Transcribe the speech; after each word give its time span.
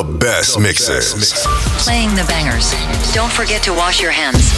The 0.00 0.16
best 0.16 0.58
mixes. 0.58 1.12
Playing 1.84 2.08
the 2.16 2.24
bangers. 2.24 2.72
Don't 3.12 3.30
forget 3.30 3.62
to 3.64 3.74
wash 3.74 4.00
your 4.00 4.10
hands. 4.10 4.48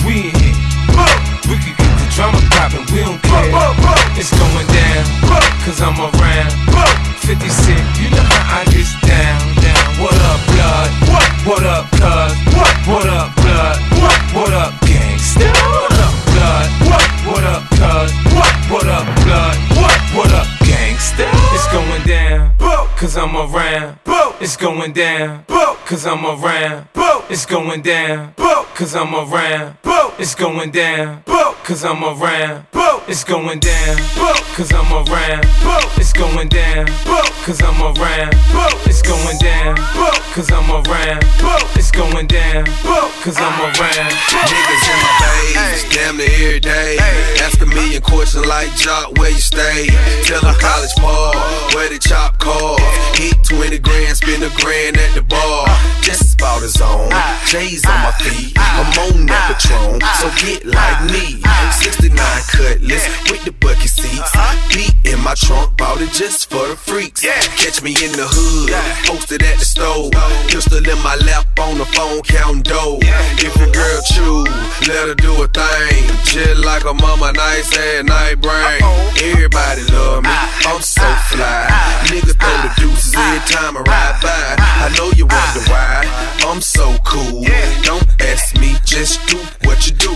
We 0.00 0.32
in 0.32 0.32
here. 0.32 0.56
We 1.44 1.60
can 1.60 1.76
get 1.76 1.92
the 1.92 2.08
drama 2.16 2.40
poppin', 2.56 2.88
we 2.88 3.04
don't 3.04 3.20
care. 3.20 3.52
It's 4.16 4.32
going 4.32 4.64
down, 4.72 5.04
cause 5.60 5.84
I'm 5.84 6.00
around. 6.00 6.48
50 7.20 7.48
Cent, 7.52 7.84
you 8.00 8.08
know 8.16 8.24
how 8.24 8.60
I 8.60 8.72
get 8.72 8.88
down, 9.04 9.60
down. 9.60 10.00
What 10.00 10.16
up, 10.24 10.40
blood? 10.56 10.90
What? 11.12 11.28
What 11.44 11.64
up, 11.68 11.84
cuz? 12.00 12.32
What? 12.56 12.72
What 12.88 13.06
up, 13.12 13.28
blood? 13.44 13.76
What? 14.00 14.20
What 14.32 14.52
up, 14.54 14.72
gangsta? 14.88 15.69
Cause 23.00 23.16
I'm 23.16 23.34
around. 23.34 24.09
It's 24.42 24.56
going 24.56 24.94
down, 24.94 25.44
cause 25.84 26.06
I'm 26.06 26.24
around. 26.24 26.88
It's 27.28 27.44
going 27.44 27.82
down, 27.82 28.32
cause 28.74 28.96
I'm 28.96 29.14
around. 29.14 29.76
It's 30.18 30.34
going 30.34 30.70
down, 30.70 31.22
cause 31.62 31.84
I'm 31.84 32.02
around. 32.02 32.66
It's 33.06 33.22
going 33.22 33.60
down, 33.60 33.98
cause 34.56 34.72
I'm 34.72 34.90
around. 34.92 35.44
It's 35.98 36.14
going 36.14 36.48
down, 36.48 36.86
cause 37.44 37.60
I'm 37.60 37.82
around. 37.82 38.34
It's 38.86 39.02
going 39.02 39.36
down, 39.38 39.76
cause 40.32 40.50
I'm 40.50 40.70
around. 40.70 41.22
It's 41.76 41.90
going 41.90 42.26
down, 42.26 42.64
cause 43.20 43.36
I'm 43.36 43.60
around. 43.60 44.10
Niggas 44.40 44.88
in 44.88 44.96
my 45.04 45.12
face, 45.52 45.94
damn 45.94 46.16
near 46.16 46.26
every 46.30 46.60
day. 46.60 46.96
Ask 47.42 47.60
a 47.60 47.66
million 47.66 48.00
questions 48.00 48.46
like 48.46 48.74
Jock, 48.74 49.18
where 49.18 49.30
you 49.30 49.40
stay? 49.40 49.88
Tell 50.24 50.40
them 50.40 50.54
college 50.58 50.94
ball, 50.96 51.34
where 51.74 51.90
the 51.90 51.98
chop 51.98 52.38
call. 52.38 52.78
Hit 53.14 53.36
20 53.44 53.78
grand, 53.80 54.16
spend 54.30 54.44
a 54.44 54.54
grand 54.60 54.96
at 54.96 55.14
the 55.14 55.22
bar. 55.22 55.66
Just 56.02 56.34
about 56.34 56.62
his 56.62 56.80
own. 56.80 57.10
J's 57.46 57.84
on 57.84 57.98
my 58.02 58.12
feet, 58.22 58.54
I'm 58.56 58.86
on 58.98 59.26
that 59.26 59.58
Patron, 59.58 60.00
so 60.22 60.30
get 60.38 60.64
like 60.64 61.10
me. 61.10 61.42
69 61.82 62.14
cutlass 62.46 63.04
with 63.30 63.44
the 63.44 63.52
bucket 63.52 63.90
seats. 63.90 64.30
Beat 64.70 64.94
in 65.04 65.20
my 65.20 65.34
trunk, 65.34 65.76
bought 65.76 66.00
it 66.00 66.12
just 66.12 66.48
for 66.48 66.66
the 66.68 66.76
freaks. 66.76 67.22
Catch 67.22 67.82
me 67.82 67.90
in 67.90 68.12
the 68.12 68.26
hood, 68.28 68.70
posted 69.06 69.42
at 69.42 69.58
the 69.58 69.64
stove. 69.64 70.12
Pistol 70.48 70.78
in 70.78 71.02
my 71.02 71.16
lap 71.26 71.46
on 71.58 71.78
the 71.78 71.86
phone, 71.86 72.22
counting 72.22 72.62
dough. 72.62 72.98
If 73.42 73.54
your 73.56 73.72
girl 73.72 74.00
chew, 74.06 74.44
let 74.86 75.08
her 75.10 75.14
do 75.14 75.42
a 75.42 75.48
thing. 75.48 76.06
Just 76.24 76.64
like 76.64 76.84
a 76.84 76.94
mama, 76.94 77.32
nice 77.32 77.76
ass 77.76 78.04
night 78.04 78.40
brain. 78.40 78.80
Everybody 79.18 79.82
love 79.92 80.22
me, 80.22 80.30
I'm 80.30 80.80
so 80.80 81.04
fly. 81.28 81.66
Niggas 82.06 82.38
throw 82.38 82.56
the 82.62 82.70
deuces 82.78 83.14
every 83.14 83.42
time 83.50 83.76
I 83.76 83.80
ride 83.82 84.19
by. 84.22 84.56
I 84.58 84.92
know 84.96 85.10
you 85.16 85.26
wonder 85.26 85.60
why 85.70 86.04
I'm 86.48 86.60
so 86.60 86.96
cool. 87.04 87.44
Don't 87.82 88.06
ask 88.20 88.58
me, 88.58 88.76
just 88.84 89.26
do 89.28 89.38
what 89.64 89.86
you 89.86 89.92
do. 89.94 90.10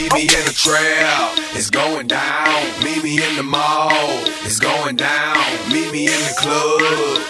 Meet 0.00 0.12
me 0.14 0.22
in 0.22 0.44
the 0.44 0.54
trap, 0.56 1.36
it's 1.54 1.70
going 1.70 2.06
down. 2.06 2.46
Meet 2.82 3.04
me 3.04 3.22
in 3.22 3.36
the 3.36 3.42
mall, 3.42 3.90
it's 4.44 4.58
going 4.58 4.96
down. 4.96 5.36
Meet 5.68 5.92
me 5.92 6.06
in 6.06 6.20
the 6.28 6.34
club, 6.38 6.80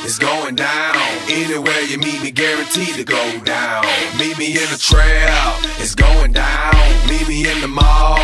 it's 0.04 0.18
going 0.18 0.54
down. 0.54 0.96
Anywhere 1.28 1.80
you 1.82 1.98
meet 1.98 2.22
me, 2.22 2.30
guaranteed 2.30 2.94
to 2.94 3.04
go 3.04 3.40
down. 3.44 3.84
Meet 4.18 4.38
me 4.38 4.52
in 4.52 4.68
the 4.70 4.78
trap, 4.78 5.58
it's 5.78 5.94
going 5.94 6.32
down. 6.32 6.74
Meet 7.08 7.28
me 7.28 7.50
in 7.50 7.60
the 7.60 7.68
mall, 7.68 8.18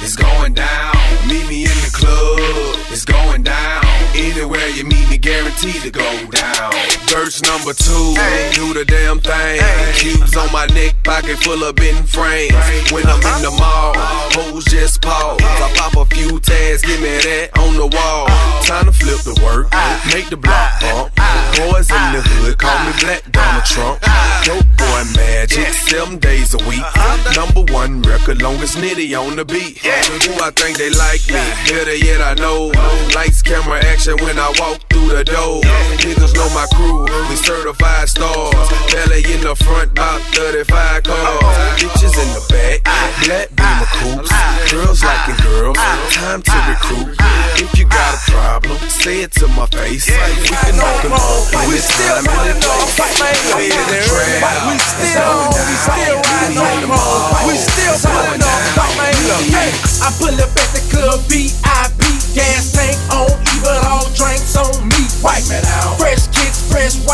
it's 0.00 0.16
going 0.16 0.54
down. 0.54 0.94
Meet 1.28 1.48
me 1.48 1.62
in 1.62 1.78
the 1.86 1.90
club, 1.92 2.76
it's 2.90 3.04
going 3.04 3.44
down. 3.44 3.81
Anywhere 4.14 4.68
you 4.68 4.84
meet 4.84 5.08
me, 5.08 5.16
guaranteed 5.16 5.80
to 5.82 5.90
go 5.90 6.04
down. 6.30 6.72
Verse 7.08 7.40
number 7.42 7.72
two, 7.72 8.12
do 8.52 8.74
the 8.74 8.84
damn 8.86 9.20
thing. 9.20 9.60
Cubes 9.94 10.36
on 10.36 10.52
my 10.52 10.66
neck, 10.66 10.94
pocket 11.02 11.38
full 11.38 11.64
of 11.64 11.76
bent 11.76 12.08
frames. 12.08 12.52
When 12.92 13.06
I'm 13.06 13.16
in 13.16 13.42
the 13.42 13.48
uh-huh. 13.48 13.94
mall, 13.94 13.94
hoes 14.36 14.64
just 14.64 15.00
pause. 15.00 15.40
I 15.40 15.72
pop 15.76 15.96
a 15.96 16.04
few 16.14 16.40
tags, 16.40 16.82
give 16.82 17.00
me 17.00 17.08
that 17.08 17.56
on 17.58 17.74
the 17.74 17.86
wall. 17.86 18.26
Uh-huh. 18.28 18.64
Time 18.64 18.86
to 18.86 18.92
flip 18.92 19.20
the 19.24 19.40
work, 19.44 19.68
uh-huh. 19.72 20.10
make 20.12 20.28
the 20.28 20.36
block 20.36 20.80
bump. 20.80 21.14
Boys 21.56 21.88
in 21.88 22.12
the 22.12 22.20
hood, 22.20 22.58
call 22.58 22.76
me 22.84 22.92
Black 23.00 23.24
Donald 23.32 23.64
Trump. 23.64 24.00
Dope 24.44 24.68
boy 24.76 25.04
magic, 25.16 25.68
seven 25.88 26.18
days 26.18 26.52
a 26.52 26.60
week. 26.68 26.84
Number 27.36 27.64
one 27.72 28.02
record, 28.02 28.42
longest 28.42 28.76
nitty 28.76 29.16
on 29.16 29.36
the 29.36 29.44
beat. 29.44 29.78
Who 29.80 30.32
I 30.42 30.50
think 30.50 30.76
they 30.76 30.90
like 30.90 31.24
me, 31.28 31.40
better 31.68 31.94
yet 31.94 32.20
I 32.20 32.34
know. 32.34 32.72
Lights, 33.14 33.40
camera, 33.42 33.84
action 33.84 34.01
when 34.10 34.34
I 34.34 34.50
walk 34.58 34.82
through 34.90 35.14
the 35.14 35.22
door. 35.22 35.62
Niggas 36.02 36.34
know 36.34 36.50
my 36.50 36.66
crew, 36.74 37.06
we 37.30 37.36
certified 37.38 38.08
stars. 38.10 38.50
Belly 38.90 39.22
in 39.30 39.46
the 39.46 39.54
front, 39.54 39.94
about 39.94 40.18
35 40.34 41.06
cars. 41.06 41.38
Bitches 41.78 42.18
in 42.18 42.26
the 42.34 42.42
back, 42.50 42.82
black 43.22 43.46
beamer 43.54 43.86
coops. 44.02 44.30
Girls 44.74 45.06
liking 45.06 45.38
girls, 45.46 45.78
time 46.10 46.42
to 46.42 46.56
recruit. 46.66 47.14
If 47.62 47.78
you 47.78 47.86
got 47.86 48.18
a 48.18 48.20
problem, 48.26 48.74
say 48.90 49.22
it 49.22 49.30
to 49.38 49.46
my 49.54 49.70
face. 49.70 50.10
We 50.10 50.50
can 50.50 50.74
knock 50.74 51.06
them 51.06 51.14
off 51.14 51.54
when 51.54 51.70
We 51.70 51.78
it's 51.78 51.86
still 51.86 52.18
time 52.26 52.50
in 52.50 52.58
the 52.58 52.74
on, 52.74 52.90
place. 52.90 53.54
We 53.54 53.70
in 53.70 53.86
the 53.86 54.02
trap. 54.02 54.66
We 54.66 54.74
still 54.82 55.30
on, 55.30 55.54
we 55.62 55.74
still 55.78 56.18
riding 56.26 56.90
on. 56.90 57.46
We 57.46 57.54
still 57.54 57.94
pulling. 58.02 58.42
Hey, 59.54 59.70
I 60.02 60.10
pull 60.18 60.34
up 60.34 60.50
at 60.58 60.68
the 60.74 60.82
club, 60.90 61.22
VIP, 61.30 62.02
gas 62.34 62.71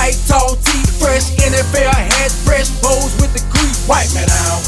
white 0.08 0.24
tall 0.24 0.56
tee, 0.64 0.84
fresh 0.96 1.36
NFL 1.36 1.92
hat, 1.92 2.32
fresh 2.48 2.72
bows 2.80 3.12
with 3.20 3.28
the 3.36 3.44
grease. 3.52 3.84
White 3.84 4.08
man 4.16 4.24
out. 4.48 4.64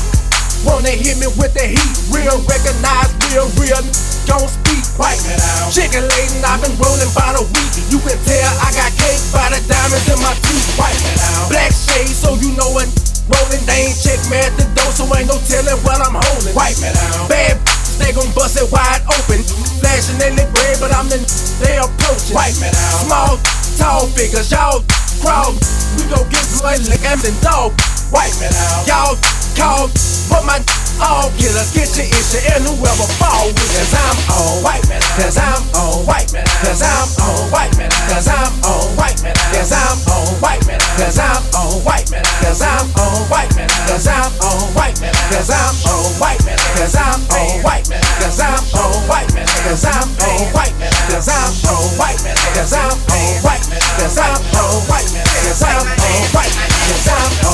Wanna 0.68 0.92
hit 0.92 1.16
me 1.16 1.32
with 1.40 1.56
the 1.56 1.64
heat, 1.64 1.96
real 2.12 2.36
recognize, 2.44 3.08
real, 3.32 3.48
real. 3.56 3.80
Don't 4.28 4.44
speak. 4.44 4.84
White 5.00 5.16
man 5.24 5.40
out. 5.56 5.72
Chicken 5.72 6.04
laden, 6.04 6.44
I've 6.44 6.60
been 6.60 6.76
rolling 6.76 7.08
by 7.16 7.32
the 7.32 7.40
week. 7.56 7.72
You 7.88 7.96
can 8.04 8.20
tell 8.28 8.52
I 8.60 8.68
got 8.76 8.92
cake 9.00 9.24
by 9.32 9.48
the 9.48 9.60
diamonds 9.64 10.12
in 10.12 10.20
my 10.20 10.36
teeth. 10.44 10.76
White 10.76 11.00
man 11.08 11.16
out. 11.32 11.48
Black 11.48 11.72
shades, 11.72 12.20
so 12.20 12.36
you 12.36 12.52
know 12.52 12.68
what 12.76 12.84
rolling. 13.32 13.64
They 13.64 13.88
ain't 13.88 13.96
check 13.96 14.20
me 14.28 14.44
at 14.44 14.52
the 14.60 14.68
door, 14.76 14.92
so 14.92 15.08
ain't 15.16 15.24
no 15.24 15.40
telling 15.48 15.80
what 15.88 16.04
I'm 16.04 16.20
holding. 16.20 16.52
White 16.52 16.76
man 16.84 16.92
out. 17.16 17.32
Bad 17.32 17.56
they 17.96 18.12
gon' 18.12 18.28
bust 18.36 18.60
it 18.60 18.68
wide 18.68 19.00
open. 19.08 19.40
Flashing 19.80 20.20
they 20.20 20.36
look 20.36 20.52
red, 20.52 20.76
but 20.84 20.92
I'm 20.92 21.08
the 21.08 21.16
they 21.64 21.80
approaching. 21.80 22.36
White 22.36 22.60
man 22.60 22.76
out. 22.76 23.08
Small, 23.08 23.32
tall 23.80 24.04
figures, 24.12 24.52
y'all 24.52 24.84
crowd. 25.20 25.54
We 25.96 26.08
gon' 26.08 26.28
get 26.28 26.44
blood 26.58 26.80
like 26.88 27.04
Emden 27.04 27.36
dog. 27.40 27.72
White 28.10 28.34
man 28.40 28.52
out. 28.56 28.88
Y'all 28.88 29.16
call, 29.54 29.88
but 30.28 30.42
my 30.44 30.58
all 31.00 31.32
killers 31.40 31.72
get 31.72 31.88
your 31.96 32.04
issue 32.04 32.44
and 32.52 32.60
whoever 32.64 33.08
fall 33.16 33.48
with 33.48 33.72
Cause 33.72 33.94
I'm 33.96 34.16
on 34.36 34.60
white 34.60 34.84
man 34.88 35.00
Cause 35.16 35.38
I'm 35.40 35.64
on 35.72 36.04
white 36.04 36.28
man 36.32 36.44
Cause 36.60 36.84
I'm 36.84 37.08
on 37.24 37.48
white 37.48 37.72
man 37.80 37.88
Cause 38.12 38.28
I'm 38.28 38.52
on 38.68 38.92
white 39.00 39.16
man 39.24 39.32
Cause 39.56 39.72
I'm 39.72 40.04
on 40.12 40.36
white 40.44 40.66
man 40.68 40.76
Cause 41.00 41.08
I'm 41.16 41.40
on 41.56 41.80
white 41.86 42.12
man 42.12 42.22
Cause 42.44 42.60
I'm 42.60 42.92
on 43.16 43.32
white 43.32 43.56
man 43.56 43.68
Cause 43.88 44.04
I'm 44.04 44.36
on 44.44 44.70
white 44.84 45.00
man 45.00 45.16
Cause 45.24 45.48
I'm 45.48 45.72
on 45.88 46.10
white 46.20 46.44
man 46.44 46.58
Cause 46.76 46.92
I'm 46.92 47.16
on 47.32 47.64
white 47.72 47.88
man 47.88 47.98
Cause 48.20 48.40
I'm 48.40 48.60
on 48.76 48.92
white 49.08 49.32
man 49.34 49.46
Cause 49.64 49.84
I'm 49.84 50.08
on 50.20 50.52
white 50.52 50.76
man 50.76 50.92
Cause 51.08 51.28
I'm 51.28 51.52
on 51.64 51.82
white 51.96 52.20
man 52.24 52.36
Cause 52.54 52.72
I'm 52.72 52.92
on 52.92 53.42
white 53.42 53.68
man 53.70 53.79
Cause 54.00 54.16
I'm 54.16 54.32
alright. 54.56 55.04
Cause 55.44 55.62
I'm 55.62 55.84
alright. 55.84 56.52
Cause 56.88 57.08
I'm 57.08 57.44
alright. 57.44 57.49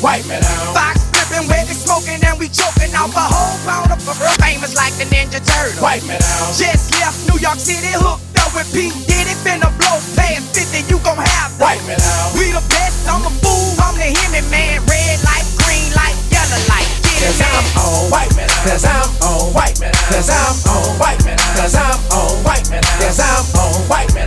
But 0.00 0.14
I'm 0.14 0.22
paid. 0.22 0.22
White 0.22 0.26
man 0.28 0.42
Fox 0.74 1.04
flipping, 1.10 1.48
where 1.48 1.64
we 1.66 1.74
smoking 1.74 2.20
and 2.22 2.38
we 2.38 2.48
choking 2.48 2.94
off 2.94 3.14
a 3.14 3.26
whole 3.26 3.58
pound 3.66 3.92
of 3.92 4.00
famous 4.38 4.76
like 4.76 4.94
the 4.94 5.04
Ninja 5.10 5.42
Turtle. 5.42 5.82
White 5.82 6.04
man 6.06 6.20
out 6.22 6.54
Just 6.54 6.94
left 7.00 7.26
New 7.28 7.38
York 7.38 7.58
City, 7.58 7.90
hooked 7.94 8.38
up 8.38 8.54
with 8.54 8.68
P. 8.72 8.90
Diddy, 9.06 9.34
finna 9.42 9.70
blow 9.78 9.98
past 10.14 10.54
50, 10.54 10.86
you 10.90 10.98
gon' 11.02 11.18
have 11.18 11.52
that. 11.58 11.62
White 11.62 11.84
man 11.86 11.98
out 11.98 12.34
We 12.38 12.52
the 12.54 12.62
best, 12.70 13.08
I'm 13.08 13.24
a 13.26 13.32
fool, 13.42 13.74
I'm 13.82 13.94
the 13.98 14.08
Hemi 14.08 14.42
man. 14.50 14.82
Red 14.86 15.18
light, 15.26 15.46
green 15.58 15.90
light, 15.94 16.16
yellow 16.30 16.60
light. 16.70 16.88
Get 17.02 17.18
it, 17.18 17.34
Cause 17.34 17.40
I'm 17.42 17.64
man. 17.64 17.82
on 17.82 17.98
white 18.10 18.32
man 18.36 18.48
Cause 18.64 18.84
I'm 18.84 19.08
on 19.22 19.54
white 19.54 19.78
man 19.80 19.92
Cause 20.10 20.30
I'm 20.30 20.54
on 20.70 20.98
white 20.98 21.22
man 21.24 21.38
Cause 21.56 21.74
I'm 21.74 21.94
on 22.06 22.36
white 22.38 22.70
man 22.70 22.78
Cause 22.98 23.20
I'm 23.20 23.34
on 23.58 23.78
white 23.82 24.06
man 24.14 24.18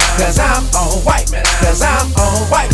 white, 2.52 2.71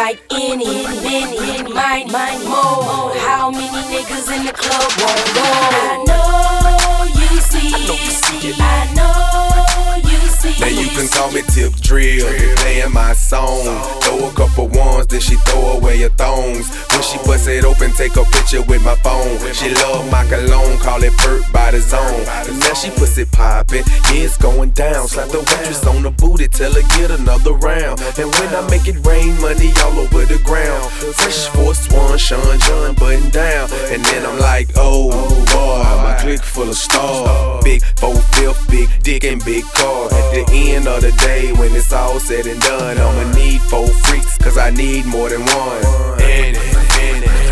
like 0.00 0.20
any, 0.32 0.64
many, 1.04 1.62
mine, 1.74 2.10
mine, 2.10 2.42
more. 2.48 3.12
How 3.28 3.50
many 3.50 3.80
niggas 3.92 4.34
in 4.34 4.46
the 4.46 4.52
club 4.52 4.90
won't 5.00 5.26
go? 5.36 5.44
I 5.44 5.96
know 6.08 7.04
you 7.20 7.40
see 7.50 7.68
it. 7.68 8.56
I 8.58 8.94
know 8.96 10.10
you 10.10 10.20
see 10.40 10.56
Now 10.58 10.68
you 10.68 10.88
can 10.96 11.06
call 11.08 11.30
me 11.32 11.42
Tip 11.52 11.74
Drill, 11.82 12.26
playing 12.56 12.92
my 12.92 13.12
song. 13.12 13.64
Throw 14.00 14.28
a 14.30 14.32
couple 14.32 14.68
ones, 14.68 15.06
then 15.08 15.20
she 15.20 15.36
throw 15.36 15.76
away 15.76 16.00
her 16.00 16.08
thongs. 16.08 16.66
She 17.10 17.18
bust 17.26 17.48
it 17.48 17.64
open, 17.64 17.90
take 17.90 18.14
a 18.14 18.22
picture 18.22 18.62
with 18.62 18.84
my 18.84 18.94
phone. 19.02 19.34
She 19.52 19.74
love 19.82 20.08
my 20.12 20.24
cologne, 20.26 20.78
call 20.78 21.02
it 21.02 21.12
Perk 21.18 21.42
by 21.52 21.72
the 21.72 21.80
zone. 21.80 22.22
And 22.46 22.60
Now 22.60 22.74
she 22.74 22.90
pussy 22.90 23.24
poppin', 23.24 23.82
yeah 24.14 24.30
it's 24.30 24.36
going 24.36 24.70
down. 24.70 25.08
Slap 25.08 25.28
the 25.28 25.38
waitress 25.38 25.84
on 25.86 26.04
the 26.04 26.10
booty, 26.10 26.46
tell 26.46 26.72
her 26.72 26.86
get 26.94 27.10
another 27.10 27.54
round. 27.54 27.98
And 28.16 28.30
when 28.30 28.54
I 28.54 28.62
make 28.70 28.86
it 28.86 29.04
rain, 29.04 29.34
money 29.40 29.72
all 29.82 29.98
over 29.98 30.24
the 30.24 30.38
ground. 30.44 30.86
Fresh 31.18 31.48
Force 31.48 31.90
One, 31.90 32.16
Sean 32.16 32.58
John 32.60 32.94
button 32.94 33.28
down. 33.30 33.68
And 33.90 34.04
then 34.04 34.24
I'm 34.24 34.38
like, 34.38 34.70
oh 34.76 35.10
boy, 35.50 35.82
my 36.06 36.16
clique 36.20 36.44
full 36.44 36.68
of 36.68 36.76
stars. 36.76 37.64
Big 37.64 37.82
four 37.98 38.14
fifth, 38.38 38.70
big 38.70 38.88
dick 39.02 39.24
and 39.24 39.44
big 39.44 39.64
car. 39.74 40.06
At 40.14 40.46
the 40.46 40.70
end 40.70 40.86
of 40.86 41.02
the 41.02 41.10
day, 41.26 41.52
when 41.54 41.74
it's 41.74 41.92
all 41.92 42.20
said 42.20 42.46
and 42.46 42.60
done, 42.60 42.98
I'ma 42.98 43.34
need 43.34 43.60
four 43.62 43.88
freaks, 44.06 44.38
cause 44.38 44.56
I 44.56 44.70
need 44.70 45.06
more 45.06 45.28
than 45.28 45.40
one. 45.40 46.22
In 46.22 46.54
it, 46.54 46.99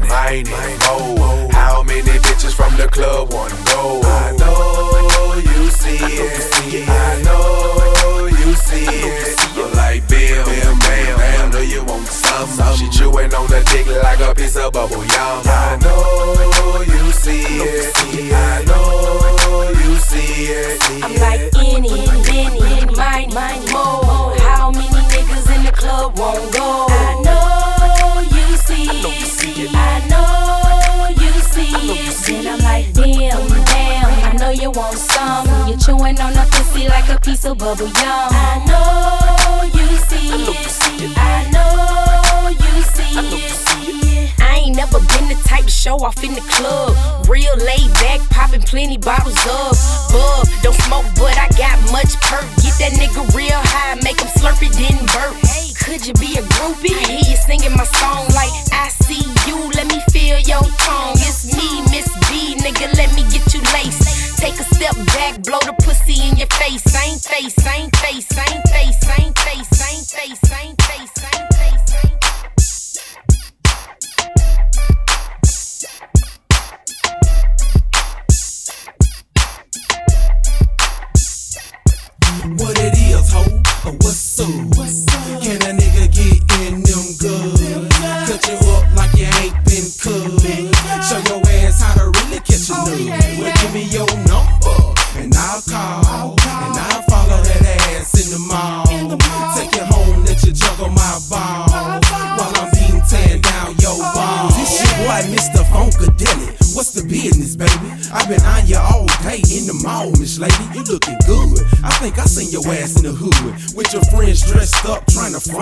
it, 0.09 0.49
mine 0.51 0.71
it, 0.73 0.81
oh. 0.85 1.49
How 1.53 1.83
many 1.83 2.03
bitches 2.03 2.55
from 2.55 2.77
the 2.77 2.89
club 2.89 3.33
wanna 3.33 3.55
go? 3.65 4.01
I 4.03 4.33
know 4.37 5.35
you 5.37 5.71
see 5.71 5.99
it. 5.99 6.89
I 6.89 7.23
know 7.23 8.27
you 8.27 8.55
see 8.55 8.87
it. 8.87 9.75
Like 9.75 10.07
Bill, 10.09 10.45
bam, 10.45 10.79
bam. 10.79 11.19
I 11.21 11.51
know 11.53 11.61
you 11.61 11.85
want 11.85 12.07
some. 12.07 12.77
She 12.77 12.89
chewing 12.91 13.35
on 13.35 13.47
the 13.49 13.63
dick 13.71 13.87
like 14.03 14.21
a 14.21 14.35
piece 14.35 14.57
of 14.57 14.73
bubble 14.73 15.05
yum. 15.05 15.43
I 15.47 15.79
know 15.83 16.83
you 16.83 17.13
see 17.13 17.43
it. 17.61 18.33
I 18.33 18.65
know 18.65 19.71
you 19.71 19.97
see 19.97 20.53
it. 20.53 20.83
I'm 21.05 21.15
like 21.17 21.55
any, 21.57 21.81
many, 21.81 22.68
like 37.49 37.57
a 37.57 37.65
piece 37.65 37.79
of 37.79 37.79
bubble 37.79 37.87
yum. 37.87 38.29
I 38.31 38.65
know 38.67 39.65
you 39.73 39.97
see 39.97 40.29
it. 40.29 41.15
I 41.17 41.51
know 41.53 42.49
you 42.51 42.83
see 42.83 44.25
it. 44.25 44.35
I 44.41 44.63
ain't 44.65 44.77
never 44.77 44.99
been 44.99 45.29
the 45.29 45.41
type 45.47 45.65
to 45.65 45.71
show 45.71 45.97
off 45.97 46.23
in 46.25 46.35
the 46.35 46.41
club. 46.41 46.97
Real 47.29 47.57
laid 47.57 47.93
back, 47.95 48.21
popping 48.31 48.63
plenty 48.63 48.99
bottles 48.99 49.39
of 49.47 49.77
bub. 50.13 50.47
Don't 50.63 50.75
smoke, 50.83 51.07
but 51.17 51.37
I 51.39 51.49
got 51.57 51.79
much 51.93 52.17
perk. 52.23 52.45
Get 52.63 52.75
that 52.81 52.93
nigga 52.97 53.35
real 53.35 53.61
high, 53.73 53.95
make 54.03 54.21
him 54.21 54.29
slurp 54.29 54.61
it, 54.63 54.73
then 54.77 54.99
burp. 55.07 55.37
Could 55.85 56.07
you 56.07 56.13
be 56.15 56.37
a 56.37 56.43
groupie? 56.43 56.93
I 56.93 57.13
hear 57.13 57.31
you 57.31 57.37
singing 57.37 57.73
my 57.73 57.85
song 57.85 58.29
like 58.37 58.53
I 58.73 58.89
see 58.89 59.25
you. 59.49 59.71
Let 59.73 59.89
me 59.89 60.01
feel 60.13 60.39
your 60.41 60.63
tongue. 60.85 61.17
It's 61.17 61.49
me, 61.57 61.81
Miss 61.89 62.09
B, 62.29 62.57
nigga. 62.61 62.93
Let 62.97 63.15
me 63.17 63.23
get 63.33 63.55
you 63.55 63.61
laced. 63.73 64.28
Take 64.39 64.55
a 64.55 64.63
step 64.63 64.95
back, 65.07 65.43
blow 65.43 65.59
the 65.59 65.73
pussy 65.83 66.23
in 66.23 66.37
your 66.37 66.47
face. 66.47 66.83
Same 66.85 67.19
face, 67.19 67.55
same 67.55 67.91
face, 67.91 68.25
same 68.25 68.63
face, 68.71 68.99
same 69.01 69.33
face, 69.35 69.69
same 69.69 70.05
face, 70.05 70.39
same 70.39 70.77
face, 70.77 71.11
same 71.19 71.51
face, 71.51 71.91
same 71.91 72.29
face. 72.31 72.59
What 82.63 82.79
it 82.79 82.95
is, 82.97 83.33
ho? 83.33 83.43
Or 83.87 83.93
what's 83.95 84.41
up? 84.41 84.49
Can 84.77 85.08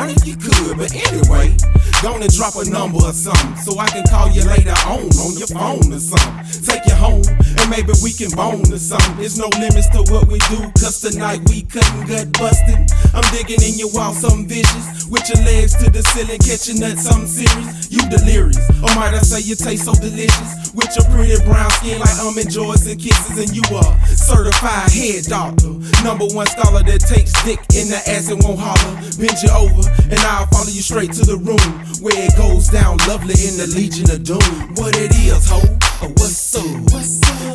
if 0.04 0.26
you 0.26 0.36
could. 0.36 0.76
But 0.76 0.92
anyway, 0.94 1.56
gonna 2.02 2.28
drop 2.28 2.56
a 2.56 2.68
number 2.68 2.98
or 2.98 3.12
something 3.12 3.56
so 3.56 3.78
I 3.78 3.88
can 3.88 4.04
call 4.04 4.28
you 4.30 4.44
later 4.44 4.76
on 4.86 5.08
on 5.24 5.36
your 5.38 5.48
phone 5.48 5.92
or 5.92 6.00
something. 6.00 6.62
Take 6.62 6.84
you 6.86 6.94
home 6.94 7.24
maybe 7.70 7.92
we 8.02 8.12
can 8.12 8.30
bone 8.30 8.66
or 8.72 8.78
something. 8.78 9.16
There's 9.16 9.38
no 9.38 9.48
limits 9.58 9.88
to 9.90 10.02
what 10.12 10.28
we 10.28 10.38
do, 10.50 10.70
cause 10.78 11.00
tonight 11.00 11.40
we 11.48 11.62
cutting 11.62 12.06
gut 12.06 12.32
busting. 12.38 12.86
I'm 13.14 13.26
digging 13.32 13.62
in 13.62 13.78
your 13.78 13.90
wall, 13.92 14.12
something 14.12 14.48
vicious. 14.48 15.06
With 15.06 15.28
your 15.30 15.42
legs 15.46 15.74
to 15.82 15.90
the 15.90 16.02
ceiling, 16.02 16.42
catching 16.42 16.80
nuts, 16.80 17.06
something 17.06 17.30
serious. 17.30 17.90
You 17.90 18.02
delirious, 18.10 18.58
or 18.82 18.90
might 18.98 19.14
I 19.14 19.22
say 19.22 19.40
you 19.40 19.54
taste 19.54 19.86
so 19.86 19.94
delicious? 19.94 20.74
With 20.74 20.90
your 20.98 21.06
pretty 21.14 21.38
brown 21.46 21.70
skin 21.78 21.98
like 22.00 22.16
almond 22.18 22.50
joys 22.50 22.86
and 22.86 22.98
kisses, 23.00 23.38
and 23.38 23.50
you 23.54 23.62
are 23.74 23.92
certified 24.06 24.90
head 24.90 25.24
doctor. 25.30 25.72
Number 26.02 26.26
one 26.34 26.46
scholar 26.46 26.82
that 26.82 27.00
takes 27.06 27.32
dick 27.46 27.62
in 27.74 27.88
the 27.88 28.02
ass 28.06 28.30
and 28.30 28.42
won't 28.42 28.58
holler. 28.58 28.94
Bend 29.18 29.38
you 29.42 29.50
over, 29.54 29.86
and 30.10 30.20
I'll 30.26 30.46
follow 30.50 30.70
you 30.70 30.82
straight 30.82 31.12
to 31.18 31.24
the 31.24 31.38
room 31.38 31.70
where 32.02 32.18
it 32.18 32.36
goes 32.36 32.68
down 32.68 32.98
lovely 33.08 33.38
in 33.46 33.56
the 33.56 33.66
Legion 33.74 34.10
of 34.10 34.22
Doom. 34.24 34.74
What 34.76 34.96
it 34.98 35.14
is, 35.14 35.48
ho? 35.48 35.62
What's 35.98 36.54
up? 36.54 36.62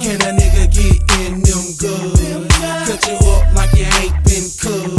Can 0.02 0.20
a 0.22 0.34
nigga 0.34 0.66
get 0.74 0.98
in 1.22 1.42
them 1.42 1.66
good? 1.78 2.50
Cut 2.88 3.06
you 3.08 3.14
up 3.30 3.54
like 3.54 3.72
you 3.78 3.86
ain't 4.02 4.18
been 4.26 4.50
cut. 4.58 4.90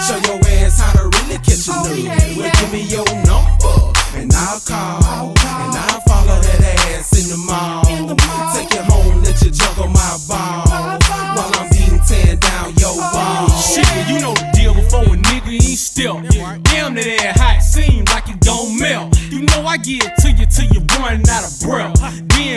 Show 0.00 0.16
your 0.24 0.40
ass 0.64 0.80
how 0.80 0.92
to 0.96 1.04
really 1.04 1.36
catch 1.44 1.68
a 1.68 1.76
nut. 1.76 1.92
Well, 2.38 2.50
give 2.56 2.72
me 2.72 2.82
your 2.88 3.04
number, 3.28 3.92
and 4.16 4.32
I'll 4.32 4.60
call. 4.60 5.34
And 5.36 5.76
I'll 5.76 6.00
follow 6.08 6.40
that 6.40 6.60
ass 6.96 7.12
in 7.20 7.28
the 7.28 7.36
mall. 7.44 7.84
Take 8.54 8.72
you 8.72 8.82
home, 8.88 9.22
let 9.22 9.42
you 9.42 9.50
juggle 9.50 9.88
my 9.88 10.16
ball. 10.26 10.64
While 11.36 11.52
I'm 11.60 11.68
being 11.68 12.00
tan 12.08 12.38
down 12.38 12.72
your 12.76 12.96
ball. 12.96 13.48
Shit, 13.60 13.86
you 14.08 14.20
know 14.20 14.32
the 14.32 14.48
deal 14.54 14.72
before 14.72 15.04
a 15.04 15.18
nigga 15.20 15.52
ain't 15.52 15.78
still. 15.78 16.22
Damn 16.62 16.94
that 16.94 17.06
ass 17.06 17.38
hot, 17.38 17.62
seem 17.62 18.06
like 18.06 18.28
it 18.30 18.40
gon' 18.40 18.78
melt. 18.78 19.20
You 19.28 19.42
know 19.42 19.66
I 19.66 19.76
get 19.76 20.16
to 20.24 20.32
you 20.32 20.46
till 20.46 20.64
you 20.72 20.80
run 20.98 21.28
out 21.28 21.44
of 21.44 21.60
breath. 21.60 21.99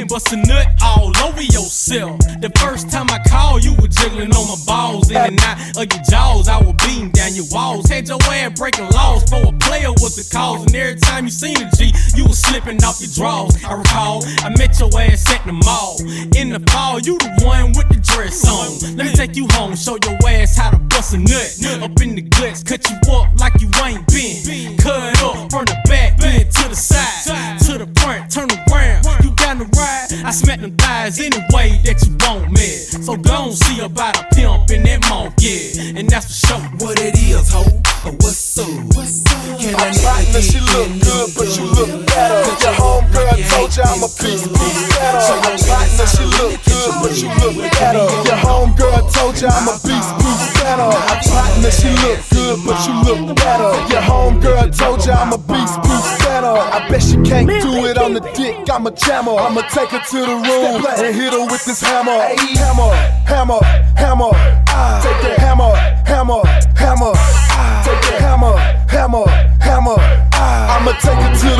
Bust 0.07 0.33
a 0.33 0.35
nut 0.35 0.67
all 0.83 1.11
over 1.23 1.41
yourself. 1.41 2.19
The 2.41 2.51
first 2.59 2.91
time 2.91 3.07
I 3.09 3.19
called, 3.27 3.63
you 3.63 3.73
were 3.75 3.87
jiggling 3.87 4.35
on 4.35 4.47
my 4.47 4.59
balls. 4.65 5.09
In 5.09 5.17
and 5.17 5.39
out 5.39 5.57
of 5.77 5.87
your 5.89 6.03
jaws, 6.09 6.47
I 6.47 6.61
was 6.61 6.75
beating 6.85 7.09
down 7.09 7.33
your 7.33 7.45
walls. 7.51 7.89
Had 7.89 8.07
your 8.07 8.19
ass 8.21 8.59
breaking 8.59 8.89
laws 8.89 9.23
for 9.29 9.41
a 9.41 9.51
player 9.59 9.91
was 10.03 10.15
the 10.15 10.27
cause. 10.29 10.65
And 10.65 10.75
every 10.75 10.99
time 10.99 11.25
you 11.25 11.31
seen 11.31 11.57
a 11.57 11.69
G, 11.77 11.93
you 12.15 12.25
was 12.25 12.37
slipping 12.39 12.83
off 12.83 12.99
your 12.99 13.09
drawers. 13.15 13.55
I 13.63 13.73
recall, 13.73 14.23
I 14.43 14.49
met 14.57 14.77
your 14.79 14.91
ass 14.99 15.23
at 15.33 15.45
the 15.45 15.53
mall. 15.53 15.97
In 16.35 16.49
the 16.49 16.59
fall, 16.71 16.99
you 16.99 17.17
the 17.17 17.31
one 17.45 17.71
with 17.73 17.89
the 17.89 18.01
dress 18.03 18.45
on. 18.45 18.97
Let 18.97 19.07
me 19.07 19.13
take 19.13 19.35
you 19.35 19.47
home, 19.51 19.75
show 19.75 19.97
your 20.03 20.19
ass 20.27 20.57
how 20.57 20.71
to 20.71 20.79
bust 20.79 21.13
a 21.13 21.17
nut. 21.17 21.81
Up 21.81 22.01
in 22.01 22.15
the 22.15 22.21
guts, 22.21 22.61
cut 22.61 22.83
you 22.89 22.97
up 23.13 23.33
like 23.39 23.59
you 23.61 23.69
ain't 23.83 24.05
been. 24.07 24.77
Cut 24.77 25.12
smack 30.33 30.59
them 30.59 30.75
thighs 30.77 31.19
any 31.19 31.37
way 31.53 31.77
that 31.85 32.01
you 32.01 32.17
want 32.25 32.51
me. 32.51 32.67
So 33.05 33.15
go 33.15 33.45
and 33.45 33.53
see 33.53 33.79
about 33.81 34.17
a 34.17 34.23
pimp 34.33 34.71
in 34.71 34.83
that 34.83 35.05
monkey, 35.09 35.93
and 35.97 36.09
that's 36.09 36.25
for 36.25 36.47
sure. 36.47 36.63
What 36.81 36.99
it 36.99 37.15
is, 37.21 37.53
ho? 37.53 37.61
Or 38.03 38.11
what's 38.19 38.57
up? 38.57 38.67
Can 39.61 39.77
a 39.77 39.87
nigga 39.87 40.03
Partner, 40.03 40.41
she 40.41 40.59
get 40.59 40.73
look 40.73 40.89
good, 41.05 41.27
but 41.37 41.49
you 41.55 41.65
look 41.71 41.91
better. 42.09 42.41
Cut 42.43 42.59
Your 42.59 42.73
you 42.73 42.83
up 42.83 43.03
homegirl 43.05 43.27
like 43.29 43.37
you 43.37 43.45
told 43.47 43.69
ain't 43.69 43.77
you 43.77 43.83
I'm 43.85 44.03
a 44.03 44.09
been 44.09 44.19
piece, 44.19 44.43
cut. 44.43 44.59
piece 44.59 44.83
better. 44.97 45.21
Show 45.23 45.37
your 45.39 45.57
Partner, 45.63 46.03
ass 46.03 46.17
she 46.17 46.25
look 46.25 46.53
good, 46.65 46.89
a 46.89 46.99
but 46.99 47.13
you 47.15 47.29
look 47.39 47.55
better. 47.79 48.05
Your 48.27 48.39
homegirl 48.43 49.01
told 49.13 49.35
you 49.39 49.47
I'm 49.47 49.67
a 49.69 49.75
beast, 49.85 50.09
beast 50.19 50.47
better. 50.59 51.32
Partner, 51.63 51.79
she 51.79 51.89
look 52.03 52.19
good, 52.29 52.59
but 52.65 52.87
you 52.87 52.93
look 53.07 53.35
better. 53.37 53.71
Your 53.87 54.01
homegirl 54.01 54.77
told 54.77 55.05
you 55.05 55.13
I'm 55.13 55.31
a 55.31 55.37
beast, 55.37 55.81
beast 55.83 56.19
better. 56.19 56.51
I 56.51 56.89
bet 56.89 57.01
she 57.01 57.15
can't 57.23 57.47
do 57.47 57.85
it 57.85 57.97
on 57.97 58.13
the 58.13 58.19
dick 58.35 58.69
I'm 58.69 58.85
a 58.85 58.91
jammer. 58.91 59.31
I'ma 59.31 59.61
take 59.71 59.89
her 59.95 59.99
to 59.99 60.19
the 60.27 60.35
room 60.43 60.83
and 60.85 61.15
hit 61.15 61.31
her 61.31 61.45
with 61.45 61.63
this 61.63 61.79
hammer. 61.79 62.19
Hammer, 62.59 62.91
hammer, 63.23 63.63
hammer. 63.95 64.31
Ah. 64.75 64.99
Take 65.03 65.21
that 65.23 65.39
hammer, 65.39 65.71
hammer, 66.03 66.43
hammer. 66.75 67.13
Ah. 67.15 67.79
Take 67.85 68.11
that 68.11 68.19
hammer, 68.19 68.57
hammer, 68.91 69.25
hammer. 69.63 69.95
Ah. 70.35 70.79
I'ma 70.79 70.91
take 70.99 71.15
her 71.15 71.31
to 71.31 71.52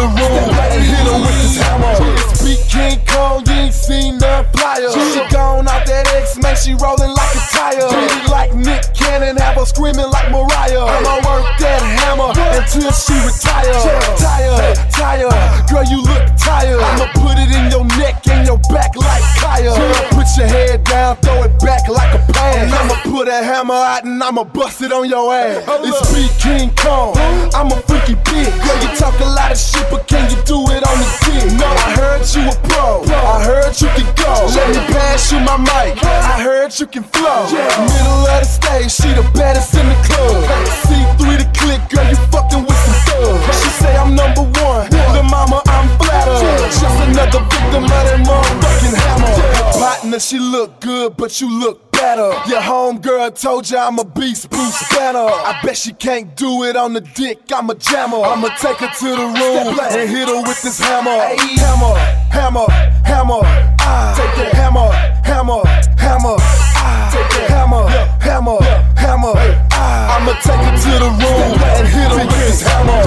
I'ma 24.23 24.45
bust 24.45 24.81
it 24.81 24.93
on 24.93 25.09
your 25.09 25.35
ass. 25.35 25.67
It's 25.83 25.99
Beat 26.15 26.31
King 26.39 26.71
Kong, 26.79 27.11
I'm 27.51 27.67
a 27.67 27.75
freaky 27.83 28.15
bitch. 28.23 28.55
Girl, 28.63 28.79
you 28.79 28.95
talk 28.95 29.19
a 29.19 29.27
lot 29.27 29.51
of 29.51 29.59
shit, 29.59 29.83
but 29.91 30.07
can 30.07 30.31
you 30.31 30.39
do 30.47 30.63
it 30.71 30.79
on 30.79 30.95
the 30.95 31.09
dick? 31.27 31.51
No, 31.59 31.67
I 31.67 31.91
heard 31.91 32.23
you 32.31 32.47
a 32.47 32.55
pro, 32.71 33.03
I 33.03 33.43
heard 33.43 33.75
you 33.75 33.91
can 33.91 34.07
go. 34.15 34.47
Let 34.55 34.71
me 34.71 34.79
pass 34.95 35.29
you 35.29 35.43
my 35.43 35.59
mic, 35.59 35.99
I 35.99 36.39
heard 36.39 36.71
you 36.79 36.87
can 36.87 37.03
flow. 37.03 37.51
Middle 37.51 38.23
of 38.23 38.39
the 38.39 38.47
stage, 38.47 38.95
she 38.95 39.11
the 39.11 39.27
baddest 39.35 39.75
in 39.75 39.83
the 39.91 39.99
club. 40.07 40.47
C3 40.87 41.43
the 41.43 41.47
click, 41.59 41.83
girl, 41.91 42.07
you 42.07 42.15
fucking 42.31 42.63
with 42.63 42.79
some 42.79 42.99
thugs. 43.03 43.59
She 43.59 43.69
say 43.83 43.91
I'm 43.97 44.15
number 44.15 44.47
one, 44.63 44.87
the 44.87 45.19
mama, 45.27 45.59
I'm 45.67 45.91
flattered. 45.99 46.71
Just 46.71 46.95
another 47.11 47.43
victim 47.51 47.83
of 47.83 47.91
that 47.91 48.23
motherfucking 48.23 48.95
hammer. 49.03 49.75
Partner, 49.75 50.19
she 50.19 50.39
look 50.39 50.79
good, 50.79 51.17
but 51.17 51.41
you 51.41 51.51
look 51.51 51.92
better. 52.15 52.49
Your 52.49 52.61
homegirl 52.61 53.39
told 53.39 53.69
you 53.69 53.77
I'm 53.77 53.99
a 53.99 54.05
beast, 54.05 54.49
Bruce 54.49 54.89
Banner. 54.89 55.19
I 55.19 55.59
bet 55.63 55.77
she 55.77 55.93
can't 55.93 56.35
do 56.35 56.63
it 56.63 56.75
on 56.75 56.93
the 56.93 57.01
dick, 57.01 57.39
I'm 57.51 57.69
a 57.69 57.75
jammer. 57.75 58.17
I'ma 58.17 58.49
take 58.57 58.77
her 58.77 58.87
to 58.87 59.05
the 59.05 59.25
room 59.25 59.79
and 59.79 60.09
hit 60.09 60.27
her 60.27 60.41
with 60.41 60.61
this 60.61 60.79
hammer. 60.79 61.11
Hammer, 61.11 61.95
hammer, 62.31 62.67
hammer. 63.03 63.41
Ah. 63.81 64.13
Take 64.17 64.35
that 64.37 64.53
hammer, 64.53 64.91
hammer, 65.23 65.63
hammer. 65.97 66.35
Ah. 66.39 67.09
Take 67.13 67.29
that 67.37 67.49
hammer, 67.49 67.87
hammer, 68.21 68.61
hammer. 68.95 69.33
Ah. 69.71 70.17
I'ma 70.17 70.33
take 70.41 70.61
her 70.61 70.77
to 70.77 70.93
the 70.99 71.09
room 71.09 71.59
and 71.61 71.87
hit 71.87 72.11
her 72.11 72.25
with 72.25 72.35
this 72.39 72.61
hammer. 72.61 73.01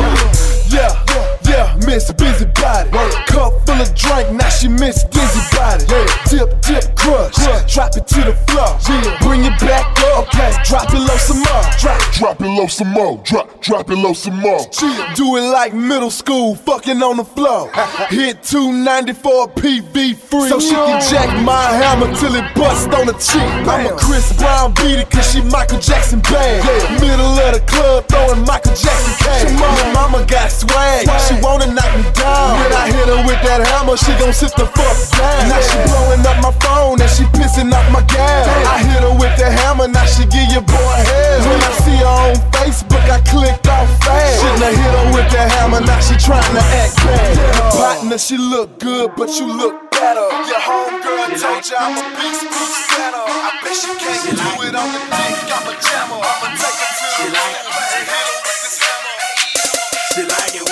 Yeah, 0.69 0.91
yeah, 1.45 1.76
Miss 1.87 2.13
Busybody. 2.13 2.91
Cup 3.31 3.53
full 3.65 3.81
of 3.81 3.95
drink, 3.95 4.33
now 4.33 4.49
she 4.49 4.69
Miss 4.69 5.05
Dizzy 5.05 5.41
Body. 5.57 5.87
Dip, 6.29 6.61
dip, 6.61 6.97
crush. 6.97 7.35
Drop 7.73 7.97
it 7.97 8.07
to 8.09 8.21
the 8.27 8.35
floor. 8.51 8.75
Yeah. 8.91 9.19
Bring 9.23 9.45
it 9.45 9.59
back 9.61 9.87
up. 10.13 10.27
Okay, 10.27 10.53
drop 10.65 10.93
it 10.93 10.99
low 10.99 11.17
some 11.17 11.39
more. 11.39 11.63
Drop, 11.79 12.01
Drop 12.13 12.41
it 12.41 12.49
low 12.49 12.67
some 12.67 12.89
more. 12.89 13.19
Drop, 13.23 13.61
drop 13.63 13.91
it 13.91 13.97
low 13.97 14.13
some 14.13 14.37
more. 14.41 14.59
do 15.15 15.37
it 15.37 15.47
like 15.53 15.75
middle 15.75 16.11
school, 16.11 16.57
fucking 16.57 17.03
on 17.03 17.19
the 17.19 17.25
floor. 17.25 17.71
Hit 18.09 18.43
294 18.43 19.49
PV 19.55 20.17
free. 20.17 20.49
So 20.49 20.59
she 20.59 20.75
can 20.75 21.01
jack 21.09 21.29
my 21.45 21.63
hammer 21.79 22.13
till 22.17 22.35
it 22.35 22.55
bust 22.55 22.89
on 22.91 23.07
the 23.07 23.13
cheek. 23.15 23.47
I'm 23.69 23.87
a 23.87 23.97
Chris 23.97 24.33
Brown 24.37 24.75
beat 24.75 24.99
it 24.99 25.11
cause 25.11 25.31
she 25.31 25.41
Michael 25.43 25.79
Jackson 25.79 26.21
bad. 26.21 26.65
Middle 27.01 27.39
of 27.39 27.55
the 27.55 27.61
club 27.67 28.09
throwing 28.09 28.45
Michael 28.45 28.75
Jackson 28.75 29.15
cash. 29.23 29.51
Your 29.53 29.93
mama 29.95 30.27
got 30.27 30.51
swag, 30.51 31.07
she 31.29 31.41
wanna 31.41 31.76
knock 31.77 31.93
me 31.93 32.09
down. 32.17 32.57
When 32.57 32.73
I 32.73 32.89
hit 32.89 33.05
her 33.05 33.21
with 33.29 33.41
that 33.45 33.61
hammer, 33.69 34.01
she 34.01 34.17
gon' 34.17 34.33
sit 34.33 34.57
the 34.57 34.65
fuck 34.65 34.97
down. 35.13 35.53
Now 35.53 35.61
she 35.61 35.77
blowing 35.85 36.25
up 36.25 36.41
my 36.41 36.53
phone 36.65 36.97
and 36.97 37.13
she 37.13 37.29
pissing 37.37 37.69
off 37.69 37.85
my 37.93 38.01
gas. 38.09 38.49
I 38.65 38.81
hit 38.81 39.05
her 39.05 39.13
with 39.13 39.37
the 39.37 39.53
hammer, 39.53 39.87
now 39.87 40.09
she 40.09 40.25
give 40.25 40.49
your 40.49 40.65
boy 40.65 40.97
hell. 41.05 41.39
When 41.45 41.61
I 41.61 41.73
see 41.85 42.01
her 42.01 42.09
on 42.09 42.35
Facebook, 42.57 43.05
I 43.13 43.21
clicked 43.29 43.69
off 43.69 43.87
fast. 44.01 44.41
Shouldn't 44.41 44.65
have 44.65 44.73
hit 44.73 44.93
her 44.97 45.07
with 45.13 45.29
that 45.37 45.53
hammer, 45.53 45.85
now 45.85 46.01
she 46.01 46.17
trying 46.17 46.49
to 46.57 46.65
act 46.81 46.97
bad. 47.05 47.37
Partner, 47.77 48.19
she 48.19 48.41
look 48.41 48.81
good, 48.81 49.13
but 49.15 49.29
you 49.37 49.47
look 49.47 49.93
better. 49.93 50.27
Your 50.49 50.63
homegirl 50.65 51.37
told 51.37 51.61
you 51.69 51.77
I'm 51.77 51.93
a 51.93 52.05
beast, 52.17 52.49
beast 52.49 52.81
better. 52.97 53.21
I 53.21 53.53
bet 53.61 53.77
she 53.77 53.93
can't 54.01 54.33
do 54.33 54.51
it 54.65 54.75
on 54.75 54.89
the 54.97 55.01
dick, 55.13 55.53
I'm 55.53 55.69
a 55.69 55.75
jammer. 55.77 56.25
I'ma 56.25 56.49
take 56.57 56.81
her 56.81 56.91
to 56.97 57.25
the 57.29 57.37
and 57.37 58.05
hit 58.09 58.27
her 58.33 58.39
with 58.49 58.77
hammer. 58.81 59.17
She 60.17 60.23
like 60.25 60.57
it 60.57 60.66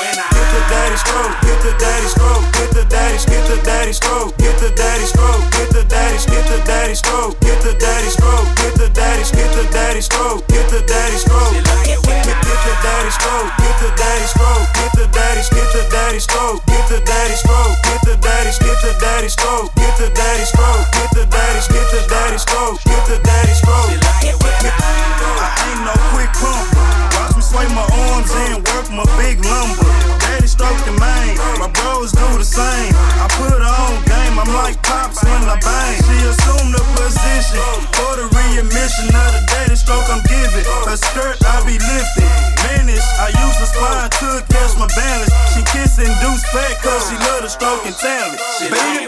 the 0.55 0.63
daddy 0.71 0.97
stroke, 0.97 1.35
hit 1.43 1.59
the 1.67 1.73
daddy 1.83 2.07
stroke, 2.07 2.45
hit 2.55 2.71
the 2.71 2.85
daddy, 2.87 3.19
hit 3.27 3.45
the 3.51 3.59
daddy 3.67 3.93
stroke, 3.93 4.31
hit 4.39 4.55
the 4.63 4.71
daddy 4.79 5.03
stroke, 5.03 5.43
hit 5.51 5.71
the 5.75 5.83
daddy, 5.91 6.15
hit 6.31 6.47
the 6.47 6.59
daddy 6.63 6.95
stroke, 6.95 7.35
hit 7.43 7.59
the 7.67 7.75
daddy 7.75 8.07
stroke, 8.07 8.47
hit 8.63 8.75
the 8.79 8.89
daddy, 8.95 9.25
hit 9.35 9.51
the 9.51 9.67
daddy 9.75 10.01
stroke, 10.01 10.47
hit 10.47 10.67
the 10.71 10.81
daddy 10.87 11.19
stroke, 11.19 11.59
hit 11.59 12.63
the 12.63 12.71
daddy 12.87 13.11
stroke, 13.11 13.51
hit 13.59 13.75
the 13.83 13.91
daddy 13.99 14.27
stroke, 14.31 14.63
hit 14.79 14.93
the 14.95 15.07
daddy, 15.11 15.43
hit 15.43 15.69
the 15.75 15.83
daddy 15.91 16.21
stroke, 16.23 16.63
hit 16.71 16.87
the 16.87 16.99
daddy 17.03 17.35
stroke, 17.35 17.75
hit 17.83 18.01
the 18.07 18.15
daddy, 18.23 18.53
hit 18.55 18.79
the 18.79 18.93
daddy 19.03 19.29
stroke, 19.35 19.69
hit 19.75 19.95
the 19.99 20.09
daddy 20.15 20.47
stroke, 20.47 20.87
hit 20.95 21.11
the 21.19 21.25
daddy, 21.35 21.61
hit 21.67 21.89
the 21.91 22.01
daddy 22.07 22.39
stroke, 22.39 22.79
hit 22.87 23.03
the 23.11 23.19
daddy 23.27 23.55
stroke. 23.59 23.91
I 24.15 25.51
ain't 25.67 25.83
no 25.83 25.95
quick 26.15 26.31
pump. 26.39 27.04
Watch 27.17 27.37
me 27.37 27.43
sway 27.43 27.67
my 27.75 27.87
arms 28.11 28.31
and 28.49 28.63
work 28.75 28.87
my 28.91 29.07
big 29.19 29.43
lumber. 29.45 29.87
Daddy 30.23 30.47
stroke 30.47 30.79
the 30.85 30.95
main, 30.99 31.39
my 31.59 31.69
bros 31.71 32.13
do 32.13 32.27
the 32.39 32.45
same. 32.45 32.93
I 33.21 33.27
put 33.39 33.61
on 33.61 33.93
game, 34.07 34.39
I'm 34.39 34.51
like 34.55 34.81
pops 34.83 35.23
when 35.25 35.43
I 35.47 35.57
bang. 35.61 35.97
She 36.07 36.17
assume 36.27 36.73
the 36.73 36.83
position 36.99 37.63
for 37.95 38.13
the 38.19 38.27
readmission 38.35 39.09
of 39.13 39.31
the 39.37 39.43
daddy 39.51 39.77
stroke 39.77 40.09
I'm 40.11 40.23
giving. 40.27 40.67
Her 40.89 40.97
skirt 40.97 41.39
I 41.45 41.63
be 41.67 41.77
lifting. 41.79 42.31
Vanish, 42.65 43.05
I 43.21 43.29
use 43.29 43.57
the 43.61 43.69
spine 43.69 44.09
to 44.09 44.29
catch 44.49 44.73
my 44.81 44.89
balance. 44.97 45.33
She 45.53 45.61
kissing 45.71 46.13
deuce 46.25 46.45
fat 46.51 46.81
cause 46.81 47.09
she 47.09 47.17
love 47.29 47.43
the 47.45 47.51
stroke 47.53 47.85
and 47.85 47.97
talent. 47.97 48.41
Beat 48.73 49.04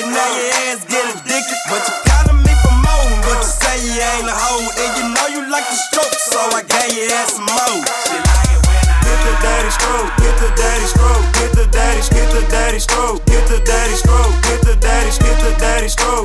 with 0.00 0.06
and 0.06 0.14
now 0.14 0.30
your 0.36 0.52
ass 0.72 0.84
get 0.88 1.04
addicted. 1.12 1.60
But 1.68 1.82
you 1.84 1.94
calling 2.08 2.40
me 2.42 2.52
for 2.64 2.72
more, 2.72 3.08
but 3.24 3.38
you 3.40 3.50
say 3.50 3.76
you 3.84 4.00
ain't 4.00 4.28
a 4.28 4.34
hoe, 4.34 4.64
and 4.64 4.90
you 4.96 5.04
know 5.12 5.26
you 5.28 5.50
like 5.50 5.66
the 5.68 5.76
stroke, 5.76 6.14
so 6.32 6.40
I 6.56 6.62
gave 6.64 6.96
your 6.96 7.12
ass 7.20 7.36
some 7.36 7.44
more. 7.44 7.84
Hit 9.04 9.20
the 9.24 9.34
daddy 9.42 9.70
stroke, 9.70 10.10
hit 10.20 10.36
the 10.40 10.50
daddy 10.56 10.86
stroke, 10.86 11.24
hit 11.36 11.52
the 11.52 11.66
daddy, 11.72 12.00
hit 12.00 12.28
the 12.32 12.42
daddy 12.48 12.78
stroke, 12.78 13.20
hit 13.28 13.44
the 13.48 13.60
daddy 13.64 13.96
stroke, 13.96 14.34
hit 14.46 14.60
the 14.62 14.76
daddy, 14.76 15.10
hit 15.10 15.38
the 15.40 15.52
daddy 15.58 15.88
stroke, 15.88 16.19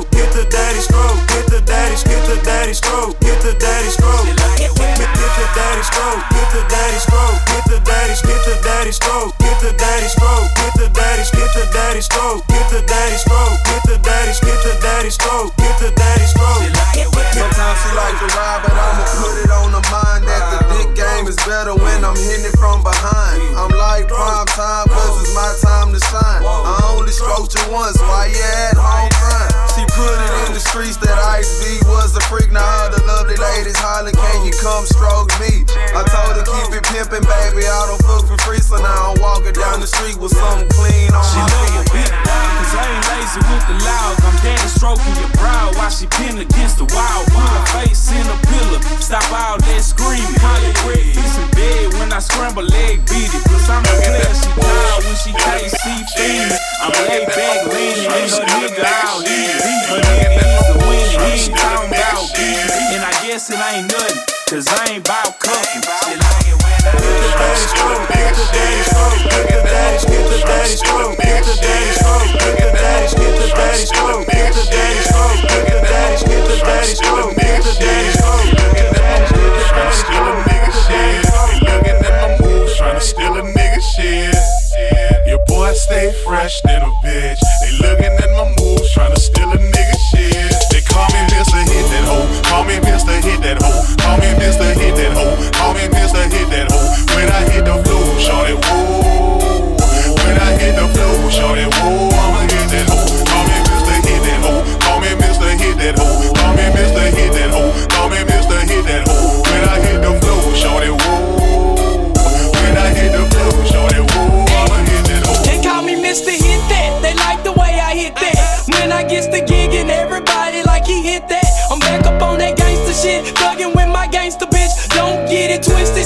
the 11.66 11.72
daddy 11.72 12.00
stroke, 12.00 12.44
hit 12.50 12.68
the 12.70 12.82
daddy 12.86 13.16
stroke, 13.16 13.66
hit 13.66 13.82
the 13.84 13.98
daddy, 14.02 14.30
hit 14.30 14.62
the 14.62 14.78
daddy 14.80 15.10
stroke, 15.10 15.52
hit 15.58 15.78
the 15.78 15.90
daddy 15.96 16.26
stroke. 16.26 17.15
Sometimes 17.36 17.76
she 17.84 17.90
like 17.92 18.16
to 18.16 18.28
ride, 18.32 18.60
but 18.64 18.72
I'ma 18.72 19.04
put 19.20 19.36
it 19.44 19.50
on 19.52 19.68
the 19.76 19.84
mind 19.92 20.24
that 20.24 20.42
the 20.56 20.58
dick 20.72 20.88
game 20.96 21.28
is 21.28 21.36
better 21.44 21.76
when 21.76 22.00
I'm 22.00 22.16
hitting 22.16 22.48
it 22.48 22.56
from 22.56 22.80
behind. 22.80 23.44
I'm 23.52 23.68
like 23.76 24.08
prime 24.08 24.48
time, 24.56 24.88
cause 24.88 25.20
it's 25.20 25.36
my 25.36 25.52
time 25.60 25.92
to 25.92 26.00
shine. 26.00 26.40
I 26.40 26.96
only 26.96 27.12
stroked 27.12 27.52
you 27.52 27.64
once, 27.68 28.00
why 28.00 28.32
you 28.32 28.40
at 28.40 28.80
home 28.80 29.12
crying? 29.20 29.52
She 29.76 29.84
put 29.92 30.16
it 30.16 30.32
in 30.48 30.56
the 30.56 30.62
streets 30.64 30.96
that 31.04 31.12
Ice 31.36 31.60
B 31.60 31.76
was 31.84 32.16
a 32.16 32.24
freak. 32.24 32.48
Now 32.56 32.64
all 32.64 32.88
the 32.88 33.04
lovely 33.04 33.36
ladies 33.36 33.76
hollering, 33.76 34.16
can 34.16 34.48
you 34.48 34.56
come 34.56 34.88
stroke 34.88 35.28
me? 35.36 35.68
I 35.92 36.00
told 36.08 36.40
her 36.40 36.44
keep 36.48 36.72
it 36.72 36.84
pimpin', 36.88 37.20
baby. 37.20 37.68
I 37.68 37.84
don't 37.84 38.00
fuck 38.08 38.24
for 38.24 38.40
free, 38.48 38.64
so 38.64 38.80
now 38.80 39.12
I'm 39.12 39.20
walking 39.20 39.52
down 39.52 39.84
the 39.84 39.88
street 39.88 40.16
with 40.16 40.32
something 40.32 40.72
clean 40.72 41.12
on 41.12 41.20
She 41.20 41.36
my 41.36 41.84
feet. 41.84 42.00
beat 42.00 42.12
down, 42.24 42.48
cause 42.64 42.72
I 42.72 42.84
ain't 42.88 43.04
lazy 43.12 43.40
with 43.44 43.64
the 43.68 43.76
loud. 43.84 44.16
I'm 44.24 44.36
daddy 44.40 44.68
stroking 44.72 45.16
your 45.20 45.32
brow 45.36 45.68
while 45.76 45.92
she 45.92 46.08
pinned 46.16 46.40
against 46.40 46.80
the 46.80 46.88
wall. 46.96 47.25
Put 47.32 47.50
a 47.50 47.62
face, 47.74 48.10
in 48.12 48.26
a 48.26 48.36
pillar. 48.50 48.80
Stop 49.00 49.26
all 49.32 49.58
that 49.58 49.82
screaming. 49.82 50.38
Holly 50.40 50.72
bread, 50.82 51.04
piece 51.14 51.36
in 51.38 51.48
bed 51.54 51.94
when 51.98 52.12
I 52.12 52.20
scramble, 52.20 52.64
leg 52.64 53.02
beat 53.06 53.30
it. 53.30 53.42
Cause 53.46 53.68
I'm 53.70 53.82
a 53.82 53.94
player, 54.02 54.34
she 54.34 54.50
proud 54.54 54.98
when 55.04 55.16
she 55.16 55.32
can't 55.34 55.70
see 55.70 56.00
things. 56.14 56.54
I'm 56.82 56.92
laid 57.06 57.26
back, 57.32 57.66
lean, 57.70 58.06
and 58.06 58.30
her 58.30 58.46
nigga 58.58 58.84
out 58.84 59.22
in. 59.24 59.54
Her 59.90 60.00
nigga 60.02 60.42
is 60.42 60.64
the 60.70 60.76
win, 60.86 61.06
he 61.26 61.46
ain't 61.46 61.56
talking 61.56 61.90
about 61.90 62.26
being. 62.34 62.68
And 62.94 63.02
I 63.02 63.12
guess 63.26 63.50
it 63.50 63.58
ain't 63.58 63.90
nothing, 63.90 64.20
cause 64.48 64.66
I 64.68 64.96
ain't 64.96 65.04
bout 65.06 65.38
cuffing. 65.38 65.82
Shit, 65.82 66.18
I 66.18 66.50
ain't 66.50 66.58
when 66.62 66.72
I 66.72 68.45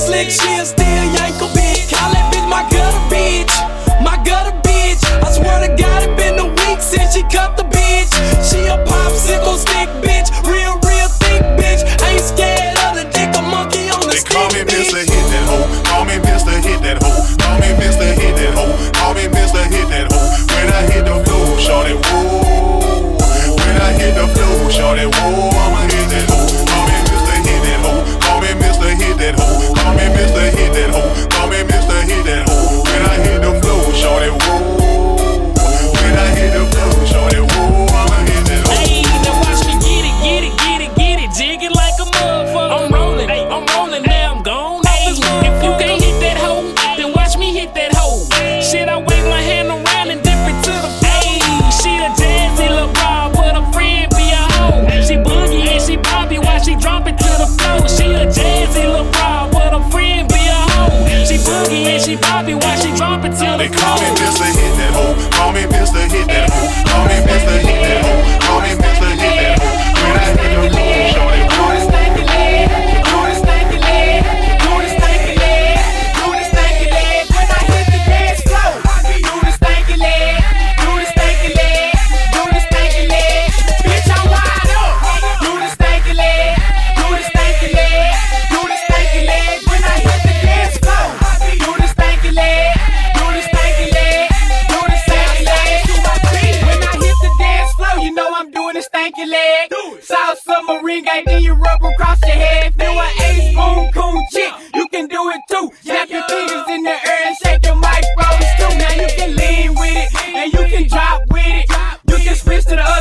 slick, 0.01 0.31
she 0.31 0.65
still 0.65 1.00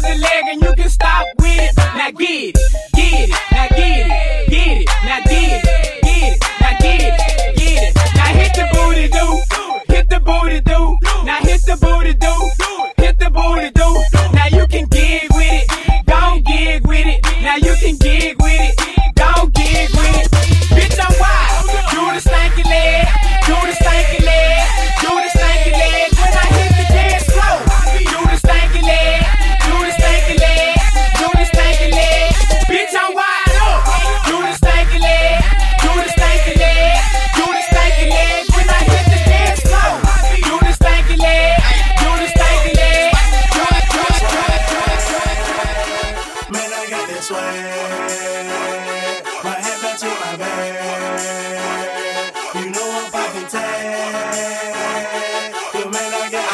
the 0.10 0.22
leg 0.22 0.44
and 0.52 0.62
you 0.62 0.74
can 0.76 0.90
stop 0.90 1.26
with 1.40 1.60
it. 1.60 1.78
Now 1.78 2.12
get 2.12 2.56
it. 2.56 2.89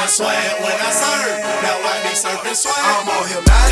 I 0.05 0.07
swag 0.07 0.61
when 0.61 0.71
I 0.71 0.91
surf. 0.91 1.41
Now 1.63 1.81
I 1.81 2.03
be 2.03 2.13
surfing 2.13 2.55
sweat. 2.55 2.77
I'm 2.77 3.09
on 3.09 3.27
him. 3.27 3.64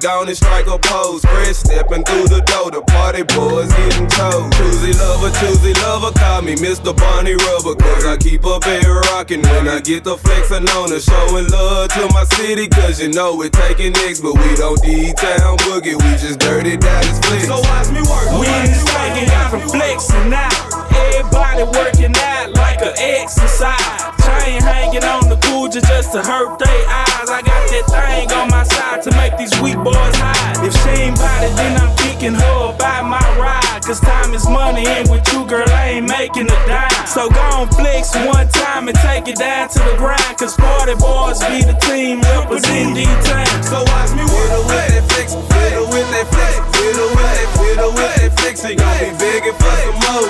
Go 0.00 0.22
and 0.22 0.36
strike 0.36 0.66
a 0.66 0.78
pose. 0.78 1.20
Chris 1.26 1.58
stepping 1.60 2.02
through 2.02 2.28
the 2.28 2.40
door, 2.48 2.70
the 2.70 2.80
party 2.80 3.22
boys 3.22 3.68
getting 3.74 4.08
told. 4.08 4.50
Choosy 4.54 4.92
lover, 4.96 5.30
choosy 5.38 5.74
lover, 5.84 6.10
call 6.18 6.40
me 6.40 6.54
Mr. 6.56 6.96
Barney 6.96 7.34
Rubble. 7.34 7.76
Cause 7.76 8.06
I 8.06 8.16
keep 8.16 8.44
a 8.44 8.58
bed 8.60 8.86
rocking 9.12 9.42
when 9.42 9.68
I 9.68 9.80
get 9.80 10.04
the 10.04 10.16
flexing 10.16 10.64
on 10.80 10.88
the 10.88 10.98
showing 10.98 11.46
love 11.48 11.90
to 11.92 12.08
my 12.14 12.24
city. 12.36 12.68
Cause 12.68 13.00
you 13.00 13.12
know 13.12 13.36
we're 13.36 13.50
taking 13.50 13.92
X, 14.08 14.20
but 14.20 14.32
we 14.32 14.54
don't 14.56 14.80
D-Town 14.82 15.58
boogie, 15.68 15.94
we 15.94 16.10
just 16.16 16.38
dirty 16.40 16.76
Dallas 16.76 17.18
flex. 17.26 17.46
So 17.46 17.60
watch 17.60 17.90
me 17.92 18.00
work. 18.00 18.32
We 18.40 18.48
in 18.48 18.72
this 18.72 18.82
thing 18.88 19.12
and 19.22 19.28
got 19.28 19.50
them 19.52 19.68
flexing 19.68 20.32
out. 20.32 20.56
Everybody 20.92 21.64
working 21.68 22.14
out 22.16 22.50
like 22.54 22.80
an 22.80 22.94
exercise. 22.96 24.11
Chain 24.42 24.60
hanging 24.62 25.04
on 25.04 25.28
the 25.28 25.38
cooja 25.46 25.80
just 25.86 26.10
to 26.12 26.18
hurt 26.18 26.58
their 26.58 26.82
eyes. 26.90 27.30
I 27.30 27.42
got 27.46 27.62
that 27.70 27.86
thing 27.86 28.26
on 28.34 28.50
my 28.50 28.64
side 28.64 29.02
to 29.06 29.10
make 29.14 29.38
these 29.38 29.54
weak 29.62 29.78
boys 29.78 30.16
hide. 30.18 30.66
If 30.66 30.74
she 30.82 31.06
ain't 31.06 31.16
bout 31.16 31.46
it, 31.46 31.54
then 31.54 31.78
I'm 31.78 31.94
kicking 31.94 32.34
her 32.34 32.74
by 32.74 33.02
my 33.06 33.22
ride. 33.38 33.82
Cause 33.86 34.00
time 34.00 34.34
is 34.34 34.48
money, 34.48 34.82
and 34.86 35.06
with 35.10 35.22
you, 35.32 35.46
girl, 35.46 35.68
I 35.70 36.02
ain't 36.02 36.08
making 36.08 36.50
a 36.50 36.58
dime. 36.66 37.06
So 37.06 37.30
go 37.30 37.38
on 37.54 37.70
flex 37.70 38.14
one 38.26 38.48
time 38.50 38.90
and 38.90 38.98
take 38.98 39.30
it 39.30 39.38
down 39.38 39.68
to 39.70 39.78
the 39.78 39.94
ground. 39.94 40.34
Cause 40.38 40.58
party 40.58 40.98
boys 40.98 41.38
be 41.46 41.62
the 41.62 41.78
team 41.86 42.18
representing 42.34 42.98
D-Town. 42.98 43.62
So 43.62 43.78
watch 43.94 44.10
me 44.18 44.26
whittle 44.26 44.66
with 44.66 44.90
that 44.90 45.06
flex, 45.06 45.38
whittle 45.38 45.86
with 45.86 46.08
that 46.18 46.26
flex, 46.34 46.58
whittle 46.82 47.10
with 47.14 47.30
that, 47.30 47.48
whittle 47.62 47.92
with 47.94 48.14
that 48.18 48.32
flex. 48.42 48.58
It 48.66 48.74
gon' 48.74 48.98
be 48.98 49.10
begging 49.22 49.54
for 49.54 49.74
some 49.86 49.98
more. 50.02 50.26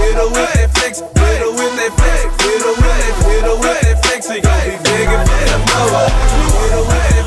Whittle 0.00 0.32
with 0.32 0.52
that 0.56 0.71
flex, 0.82 1.00
whittle 1.00 1.52
with 1.54 1.76
that 1.76 1.92
flex, 1.94 2.26
whittle 2.42 2.74
with 2.74 2.98
that, 2.98 3.14
whittle 3.26 3.58
with 3.58 3.80
that 3.82 4.04
flex. 4.04 4.30
It 4.30 4.42
gon' 4.42 4.60
be 4.66 4.74
begging 4.82 5.22
for 5.26 5.40
some 5.46 5.64
more. 5.70 6.10
Whittle 6.58 6.84
with 6.90 7.06
that 7.10 7.21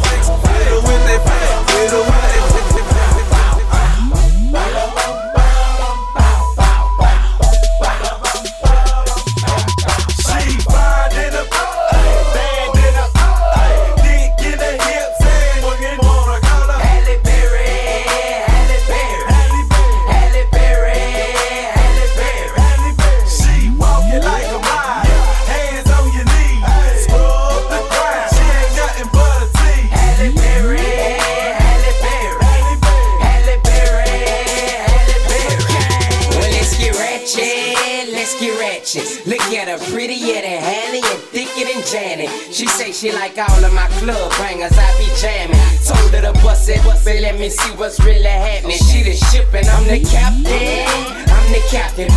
get 38.40 38.60
ratchet. 38.60 39.26
Look 39.28 39.42
at 39.54 39.68
her, 39.68 39.80
prettier 39.92 40.42
than 40.42 40.62
Halle 40.62 41.02
and 41.02 41.22
thicker 41.32 41.66
than 41.66 41.82
Janet. 41.86 42.30
She 42.54 42.68
say 42.68 42.92
she 42.92 43.12
like 43.12 43.38
all 43.38 43.64
of 43.64 43.74
my 43.74 43.88
club 44.00 44.32
bangers, 44.38 44.78
I 44.78 44.90
be 44.98 45.08
jamming. 45.20 45.60
Told 45.86 46.12
her 46.14 46.22
to 46.22 46.34
bust 46.42 46.70
it, 46.70 46.82
but 46.84 47.04
let 47.06 47.40
me 47.40 47.50
see 47.50 47.72
what's 47.76 48.00
really 48.00 48.24
happening. 48.24 48.78
She 48.78 49.04
the 49.04 49.16
ship 49.16 49.54
and 49.54 49.68
I'm 49.68 49.86
the 49.88 50.00
captain. 50.04 51.26
I'm 51.30 51.48
the 51.54 51.62
captain, 51.70 52.08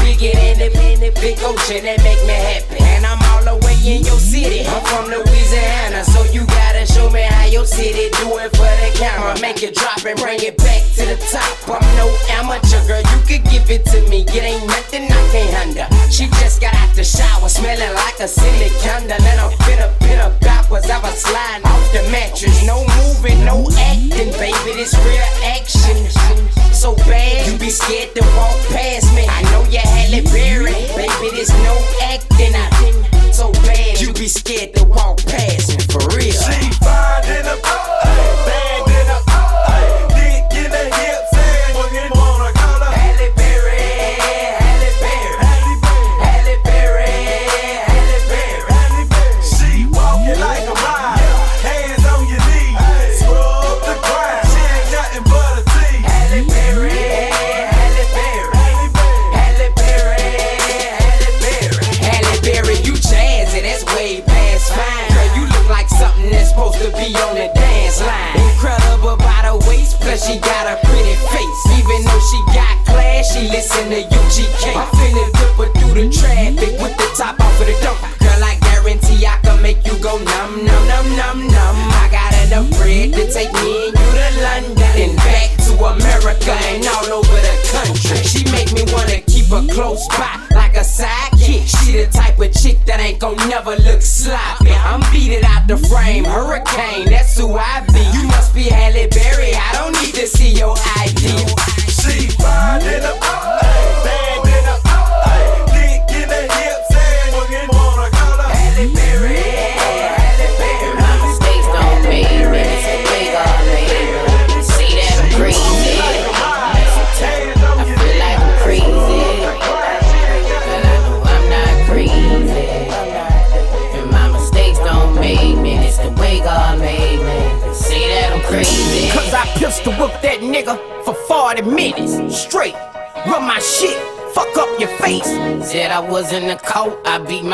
bigger 0.00 0.32
than 0.32 0.58
the, 0.58 0.68
than 0.72 1.00
the 1.00 1.10
big 1.20 1.38
ocean 1.42 1.84
that 1.84 2.02
make 2.02 2.22
me 2.24 2.32
happy. 2.32 2.80
And 2.80 3.04
I'm 3.04 3.27
all 3.38 3.44
the 3.44 3.66
way 3.66 3.78
in 3.86 4.02
your 4.02 4.18
city. 4.18 4.66
I'm 4.66 4.82
from 4.84 5.06
Louisiana, 5.06 6.04
so 6.04 6.24
you 6.34 6.46
gotta 6.46 6.86
show 6.86 7.08
me 7.10 7.22
how 7.22 7.46
your 7.46 7.64
city 7.64 8.10
do 8.18 8.26
it 8.38 8.50
for 8.56 8.70
the 8.82 8.90
camera. 8.98 9.38
Make 9.40 9.62
it 9.62 9.74
drop 9.74 10.02
and 10.04 10.18
bring 10.18 10.42
it 10.42 10.56
back 10.58 10.82
to 10.98 11.06
the 11.06 11.18
top. 11.30 11.54
I'm 11.70 11.84
no 11.96 12.06
amateur, 12.34 12.82
girl. 12.86 13.02
You 13.02 13.18
could 13.26 13.44
give 13.50 13.70
it 13.70 13.84
to 13.94 14.02
me. 14.10 14.26
It 14.26 14.42
ain't 14.42 14.66
nothing 14.66 15.04
I 15.04 15.22
can't 15.30 15.50
handle. 15.54 15.88
She 16.10 16.26
just 16.42 16.60
got 16.60 16.74
out 16.74 16.94
the 16.94 17.04
shower, 17.04 17.48
smelling 17.48 17.94
like 17.94 18.18
a 18.20 18.28
silly 18.28 18.70
candle. 18.82 19.14
And 19.14 19.38
I'm 19.40 19.52
finna 19.62 19.88
pin 20.00 20.18
her 20.18 20.34
backwards. 20.40 20.90
I 20.90 20.98
was 20.98 21.18
sliding 21.22 21.66
off 21.66 21.92
the 21.92 22.02
mattress. 22.10 22.66
No 22.66 22.82
moving, 22.98 23.44
no 23.44 23.70
acting, 23.78 24.34
baby. 24.34 24.72
This 24.74 24.94
real 25.06 25.30
action. 25.46 25.96
So 26.74 26.94
bad, 27.10 27.46
you 27.46 27.58
be 27.58 27.70
scared 27.70 28.14
to 28.14 28.22
walk 28.38 28.58
past 28.70 29.14
me. 29.14 29.26
I 29.26 29.42
know 29.50 29.62
you 29.70 29.82
Halle 29.82 30.22
Berry, 30.30 30.74
baby. 30.94 31.26
There's 31.34 31.50
no 31.62 31.74
acting. 32.02 32.54
I 32.54 33.17
so 33.38 33.52
bad, 33.52 34.00
you 34.00 34.12
be 34.14 34.26
scared 34.26 34.74
to 34.74 34.84
walk 34.84 35.18
past 35.18 35.70
me 35.70 35.78
for 35.92 36.02
real. 36.16 36.32
She 36.32 36.72
fine 36.82 37.24
in 37.36 37.44
the 37.44 37.87
hurricane. 96.58 97.17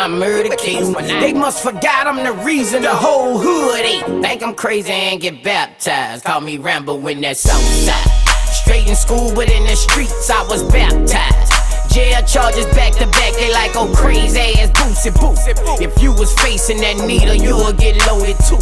My 0.08 0.18
murder 0.18 0.54
case. 0.56 0.94
They 0.94 1.32
must 1.32 1.62
forgot 1.62 2.06
I'm 2.06 2.22
the 2.22 2.32
reason 2.44 2.82
the 2.82 2.94
whole 2.94 3.38
hood 3.38 3.80
ate. 3.80 4.04
Think 4.22 4.42
I'm 4.42 4.54
crazy 4.54 4.92
and 4.92 5.20
get 5.20 5.42
baptized. 5.42 6.24
Call 6.24 6.42
me 6.42 6.58
Rambo 6.58 6.96
when 6.96 7.22
that's 7.22 7.48
outside. 7.48 8.10
Straight 8.52 8.86
in 8.86 8.96
school, 8.96 9.32
but 9.34 9.50
in 9.50 9.64
the 9.64 9.76
streets 9.76 10.28
I 10.28 10.42
was 10.46 10.62
baptized. 10.64 11.52
Jail 11.92 12.22
charges 12.26 12.66
back 12.74 12.92
to 12.94 13.06
back, 13.06 13.32
they 13.34 13.52
like 13.52 13.70
oh 13.76 13.90
crazy 13.96 14.40
ass 14.60 14.70
boosie 15.10 15.54
boo. 15.56 15.76
If 15.82 16.02
you 16.02 16.12
was 16.12 16.32
facing 16.40 16.78
that 16.80 16.96
needle, 17.06 17.34
you 17.34 17.56
would 17.56 17.78
get 17.78 17.96
loaded 18.06 18.36
too. 18.46 18.60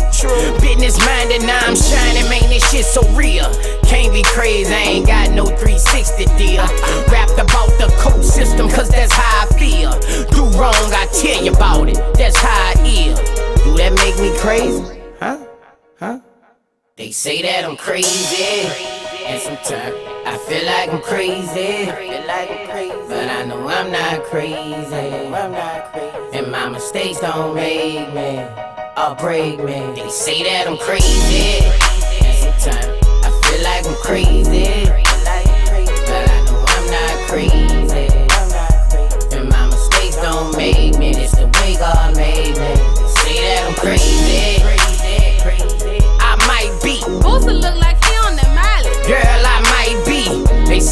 Business 0.61 0.99
minded, 0.99 1.43
now 1.43 1.61
I'm 1.63 1.77
shining, 1.77 2.29
man, 2.29 2.49
this 2.49 2.65
shit 2.71 2.85
so 2.85 3.03
real. 3.15 3.47
Can't 3.85 4.13
be 4.13 4.23
crazy, 4.23 4.73
I 4.73 5.03
ain't 5.03 5.07
got 5.07 5.31
no 5.31 5.47
360 5.47 6.25
deal. 6.37 6.65
Rapped 7.11 7.39
about 7.39 7.71
the 7.79 7.93
code 7.99 8.25
system, 8.25 8.69
cause 8.69 8.89
that's 8.89 9.13
how 9.13 9.47
I 9.47 9.59
feel. 9.59 9.93
Do 10.31 10.43
wrong, 10.59 10.75
I 10.75 11.07
tell 11.13 11.45
you 11.45 11.53
about 11.53 11.89
it, 11.89 11.99
that's 12.15 12.37
how 12.37 12.51
I 12.51 12.75
is. 12.83 13.19
Do 13.63 13.77
that 13.77 13.93
make 13.97 14.19
me 14.19 14.37
crazy? 14.39 15.01
Huh? 15.21 15.39
Huh? 15.99 16.21
They 16.97 17.11
say 17.11 17.43
that 17.43 17.65
I'm 17.65 17.77
crazy, 17.77 18.67
and 19.27 19.41
sometimes 19.41 20.12
I 20.25 20.39
feel 20.39 20.65
like 20.67 20.93
I'm 20.93 21.03
crazy. 21.03 21.87
But 23.09 23.29
I 23.29 23.45
know 23.45 23.69
I'm 23.69 23.91
not 23.91 24.23
crazy. 24.25 24.95
And 26.33 26.51
my 26.51 26.69
mistakes 26.69 27.21
don't 27.21 27.55
make 27.55 28.13
me 28.15 28.39
or 28.97 29.15
break 29.17 29.59
me. 29.59 29.95
They 29.95 30.09
say 30.09 30.43
that 30.45 30.67
I'm 30.69 30.79
crazy, 30.79 31.61
sometimes 32.41 32.87
I 33.25 33.31
feel 33.43 33.63
like 33.63 33.87
I'm 33.87 33.97
crazy. 34.03 34.85
But 36.07 36.31
I 36.31 36.45
know 36.47 36.65
I'm 36.69 36.87
not 36.91 37.29
crazy. 37.29 38.07
And 39.37 39.49
my 39.49 39.67
mistakes 39.67 40.17
don't 40.17 40.57
make 40.57 40.99
me. 40.99 41.11
It's 41.11 41.37
the 41.37 41.47
way 41.47 41.77
God 41.77 42.17
made 42.17 42.57
me. 42.57 42.75
They 42.75 43.07
say 43.09 43.41
that 43.43 43.67
I'm 43.69 43.75
crazy. 43.75 44.62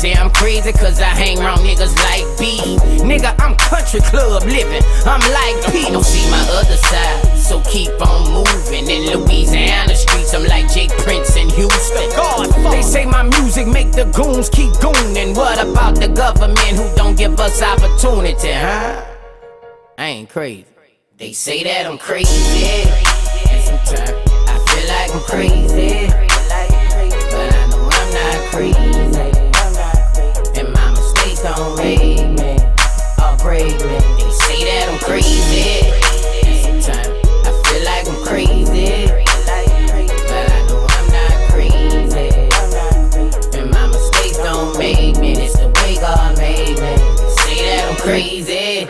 Say 0.00 0.14
I'm 0.14 0.30
crazy 0.30 0.72
cause 0.72 0.98
I 0.98 1.12
hang 1.12 1.38
around 1.40 1.58
niggas 1.58 1.94
like 2.08 2.24
B. 2.38 2.56
Nigga, 3.04 3.36
I'm 3.38 3.54
country 3.56 4.00
club 4.00 4.44
living. 4.44 4.82
I'm 5.04 5.20
like 5.20 5.60
P. 5.70 5.92
Don't 5.92 6.02
see 6.02 6.24
my 6.30 6.40
other 6.56 6.78
side, 6.78 7.36
so 7.36 7.60
keep 7.68 7.92
on 8.00 8.32
moving. 8.32 8.88
In 8.88 9.12
Louisiana 9.12 9.94
streets, 9.94 10.32
I'm 10.32 10.44
like 10.44 10.72
J. 10.72 10.88
Prince 11.04 11.36
in 11.36 11.50
Houston. 11.50 12.08
They 12.70 12.80
say 12.80 13.04
my 13.04 13.24
music 13.24 13.66
make 13.66 13.92
the 13.92 14.06
goons 14.16 14.48
keep 14.48 14.72
gooning. 14.80 15.36
What 15.36 15.60
about 15.60 15.96
the 15.96 16.08
government 16.08 16.80
who 16.80 16.96
don't 16.96 17.14
give 17.14 17.38
us 17.38 17.60
opportunity, 17.60 18.52
huh? 18.52 19.04
I 19.98 20.06
ain't 20.06 20.30
crazy. 20.30 20.64
They 21.18 21.34
say 21.34 21.62
that 21.64 21.84
I'm 21.86 21.98
crazy. 21.98 22.64
And 23.50 23.62
sometimes 23.62 24.12
I 24.48 24.56
feel 24.64 24.86
like 24.88 25.14
I'm 25.14 25.20
crazy. 25.28 26.08
But 27.30 27.54
I 27.54 27.68
know 27.68 27.90
I'm 27.92 28.14
not 28.14 28.50
crazy. 28.50 29.39
Crazy. 35.10 35.90
Sometimes 36.62 37.08
I 37.42 37.50
feel 37.64 37.82
like 37.84 38.06
I'm 38.06 38.20
crazy. 38.24 39.06
But 40.30 40.46
I 40.46 40.66
know 40.68 40.86
I'm 40.88 41.06
not 41.10 41.34
crazy. 41.50 42.28
And 43.58 43.70
my 43.72 43.86
mistakes 43.88 44.38
don't 44.38 44.78
make 44.78 45.18
me. 45.18 45.32
It's 45.32 45.58
the 45.58 45.66
way 45.82 45.96
God 45.96 46.38
made 46.38 46.78
me. 46.78 46.94
Say 47.42 47.58
that 47.66 47.90
I'm 47.90 47.96
crazy. 47.96 48.86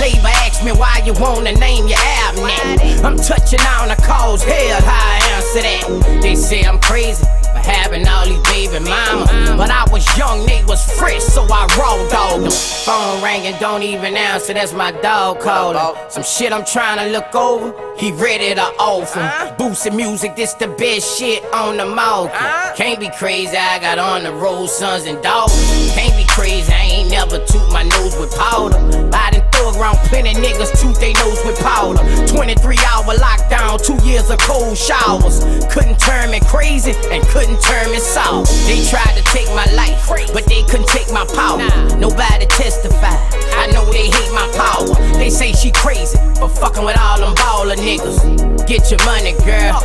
Labor 0.00 0.28
asked 0.28 0.64
me 0.64 0.72
why 0.72 1.02
you 1.04 1.12
wanna 1.14 1.52
name 1.52 1.88
your 1.88 1.98
album. 1.98 3.04
I'm 3.04 3.16
touching 3.18 3.60
on 3.60 3.88
the 3.88 3.96
cause, 3.96 4.42
hell, 4.42 4.80
how 4.80 4.96
I 4.96 5.20
answer 5.34 5.60
that. 5.60 6.22
They 6.22 6.34
say 6.34 6.62
I'm 6.62 6.80
crazy 6.80 7.26
for 7.62 7.70
having 7.70 8.06
all 8.08 8.24
these 8.24 8.42
baby 8.42 8.84
mamas. 8.84 9.30
But 9.56 9.70
I 9.70 9.84
was 9.90 10.06
young, 10.16 10.46
they 10.46 10.64
was 10.64 10.82
fresh, 10.98 11.22
so 11.22 11.42
I 11.44 11.66
raw 11.78 11.96
dogged 12.08 12.44
them. 12.44 12.50
Phone 12.50 13.22
ringing, 13.22 13.54
don't 13.60 13.82
even 13.82 14.16
answer, 14.16 14.54
that's 14.54 14.72
my 14.72 14.92
dog 14.92 15.40
calling. 15.40 15.96
Some 16.10 16.22
shit 16.22 16.52
I'm 16.52 16.64
trying 16.64 16.98
to 16.98 17.12
look 17.12 17.34
over, 17.34 17.72
he 17.96 18.12
ready 18.12 18.54
to 18.54 18.62
offer. 18.78 19.54
Boosting 19.58 19.96
music, 19.96 20.36
this 20.36 20.54
the 20.54 20.68
best 20.68 21.18
shit 21.18 21.44
on 21.52 21.76
the 21.76 21.86
market. 21.86 22.34
Uh-huh. 22.34 22.74
Can't 22.76 23.00
be 23.00 23.10
crazy, 23.18 23.56
I 23.56 23.78
got 23.78 23.98
on 23.98 24.24
the 24.24 24.32
road, 24.32 24.66
sons 24.68 25.06
and 25.06 25.22
daughters. 25.22 25.92
Can't 25.94 26.16
be 26.16 26.24
crazy, 26.28 26.72
I 26.72 26.82
ain't 26.82 27.10
never 27.10 27.38
toot 27.46 27.72
my 27.72 27.82
nose 27.82 28.16
with 28.18 28.34
powder. 28.36 29.10
Done 29.10 29.39
around 29.68 29.96
plenty 30.08 30.34
niggas, 30.34 30.72
toot 30.80 30.96
they 30.96 31.12
nose 31.14 31.40
with 31.44 31.58
powder. 31.60 32.00
23 32.26 32.76
hour 32.88 33.14
lockdown, 33.14 33.76
two 33.84 33.98
years 34.06 34.30
of 34.30 34.38
cold 34.40 34.76
showers. 34.76 35.40
Couldn't 35.70 35.98
turn 35.98 36.30
me 36.30 36.40
crazy 36.46 36.92
and 37.10 37.22
couldn't 37.28 37.60
turn 37.60 37.90
me 37.90 37.98
soft. 37.98 38.50
They 38.66 38.84
tried 38.88 39.14
to 39.16 39.22
take 39.32 39.48
my 39.54 39.66
life, 39.72 40.08
but 40.32 40.46
they 40.46 40.62
couldn't 40.64 40.88
take 40.88 41.12
my 41.12 41.26
power. 41.34 41.58
Nobody 41.96 42.46
testified. 42.46 43.18
I 43.60 43.66
know 43.72 43.84
they 43.92 44.08
hate 44.08 44.32
my 44.32 44.48
power. 44.56 44.94
They 45.14 45.30
say 45.30 45.52
she 45.52 45.70
crazy, 45.72 46.18
but 46.40 46.48
fucking 46.48 46.84
with 46.84 46.98
all 46.98 47.18
them 47.20 47.34
baller 47.36 47.76
niggas. 47.76 48.66
Get 48.66 48.90
your 48.90 49.04
money, 49.04 49.32
girl. 49.44 49.80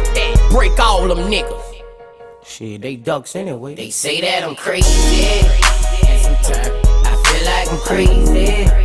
Break 0.49 0.79
all 0.79 1.07
them 1.07 1.29
niggas. 1.29 1.61
Shit, 2.45 2.81
they 2.81 2.95
ducks 2.95 3.35
anyway. 3.35 3.75
They 3.75 3.89
say 3.89 4.21
that 4.21 4.43
I'm 4.43 4.55
crazy. 4.55 4.85
Sometimes 6.21 6.88
I 7.05 7.15
feel 7.25 7.45
like 7.45 7.71
I'm 7.71 7.79
crazy. 7.79 8.84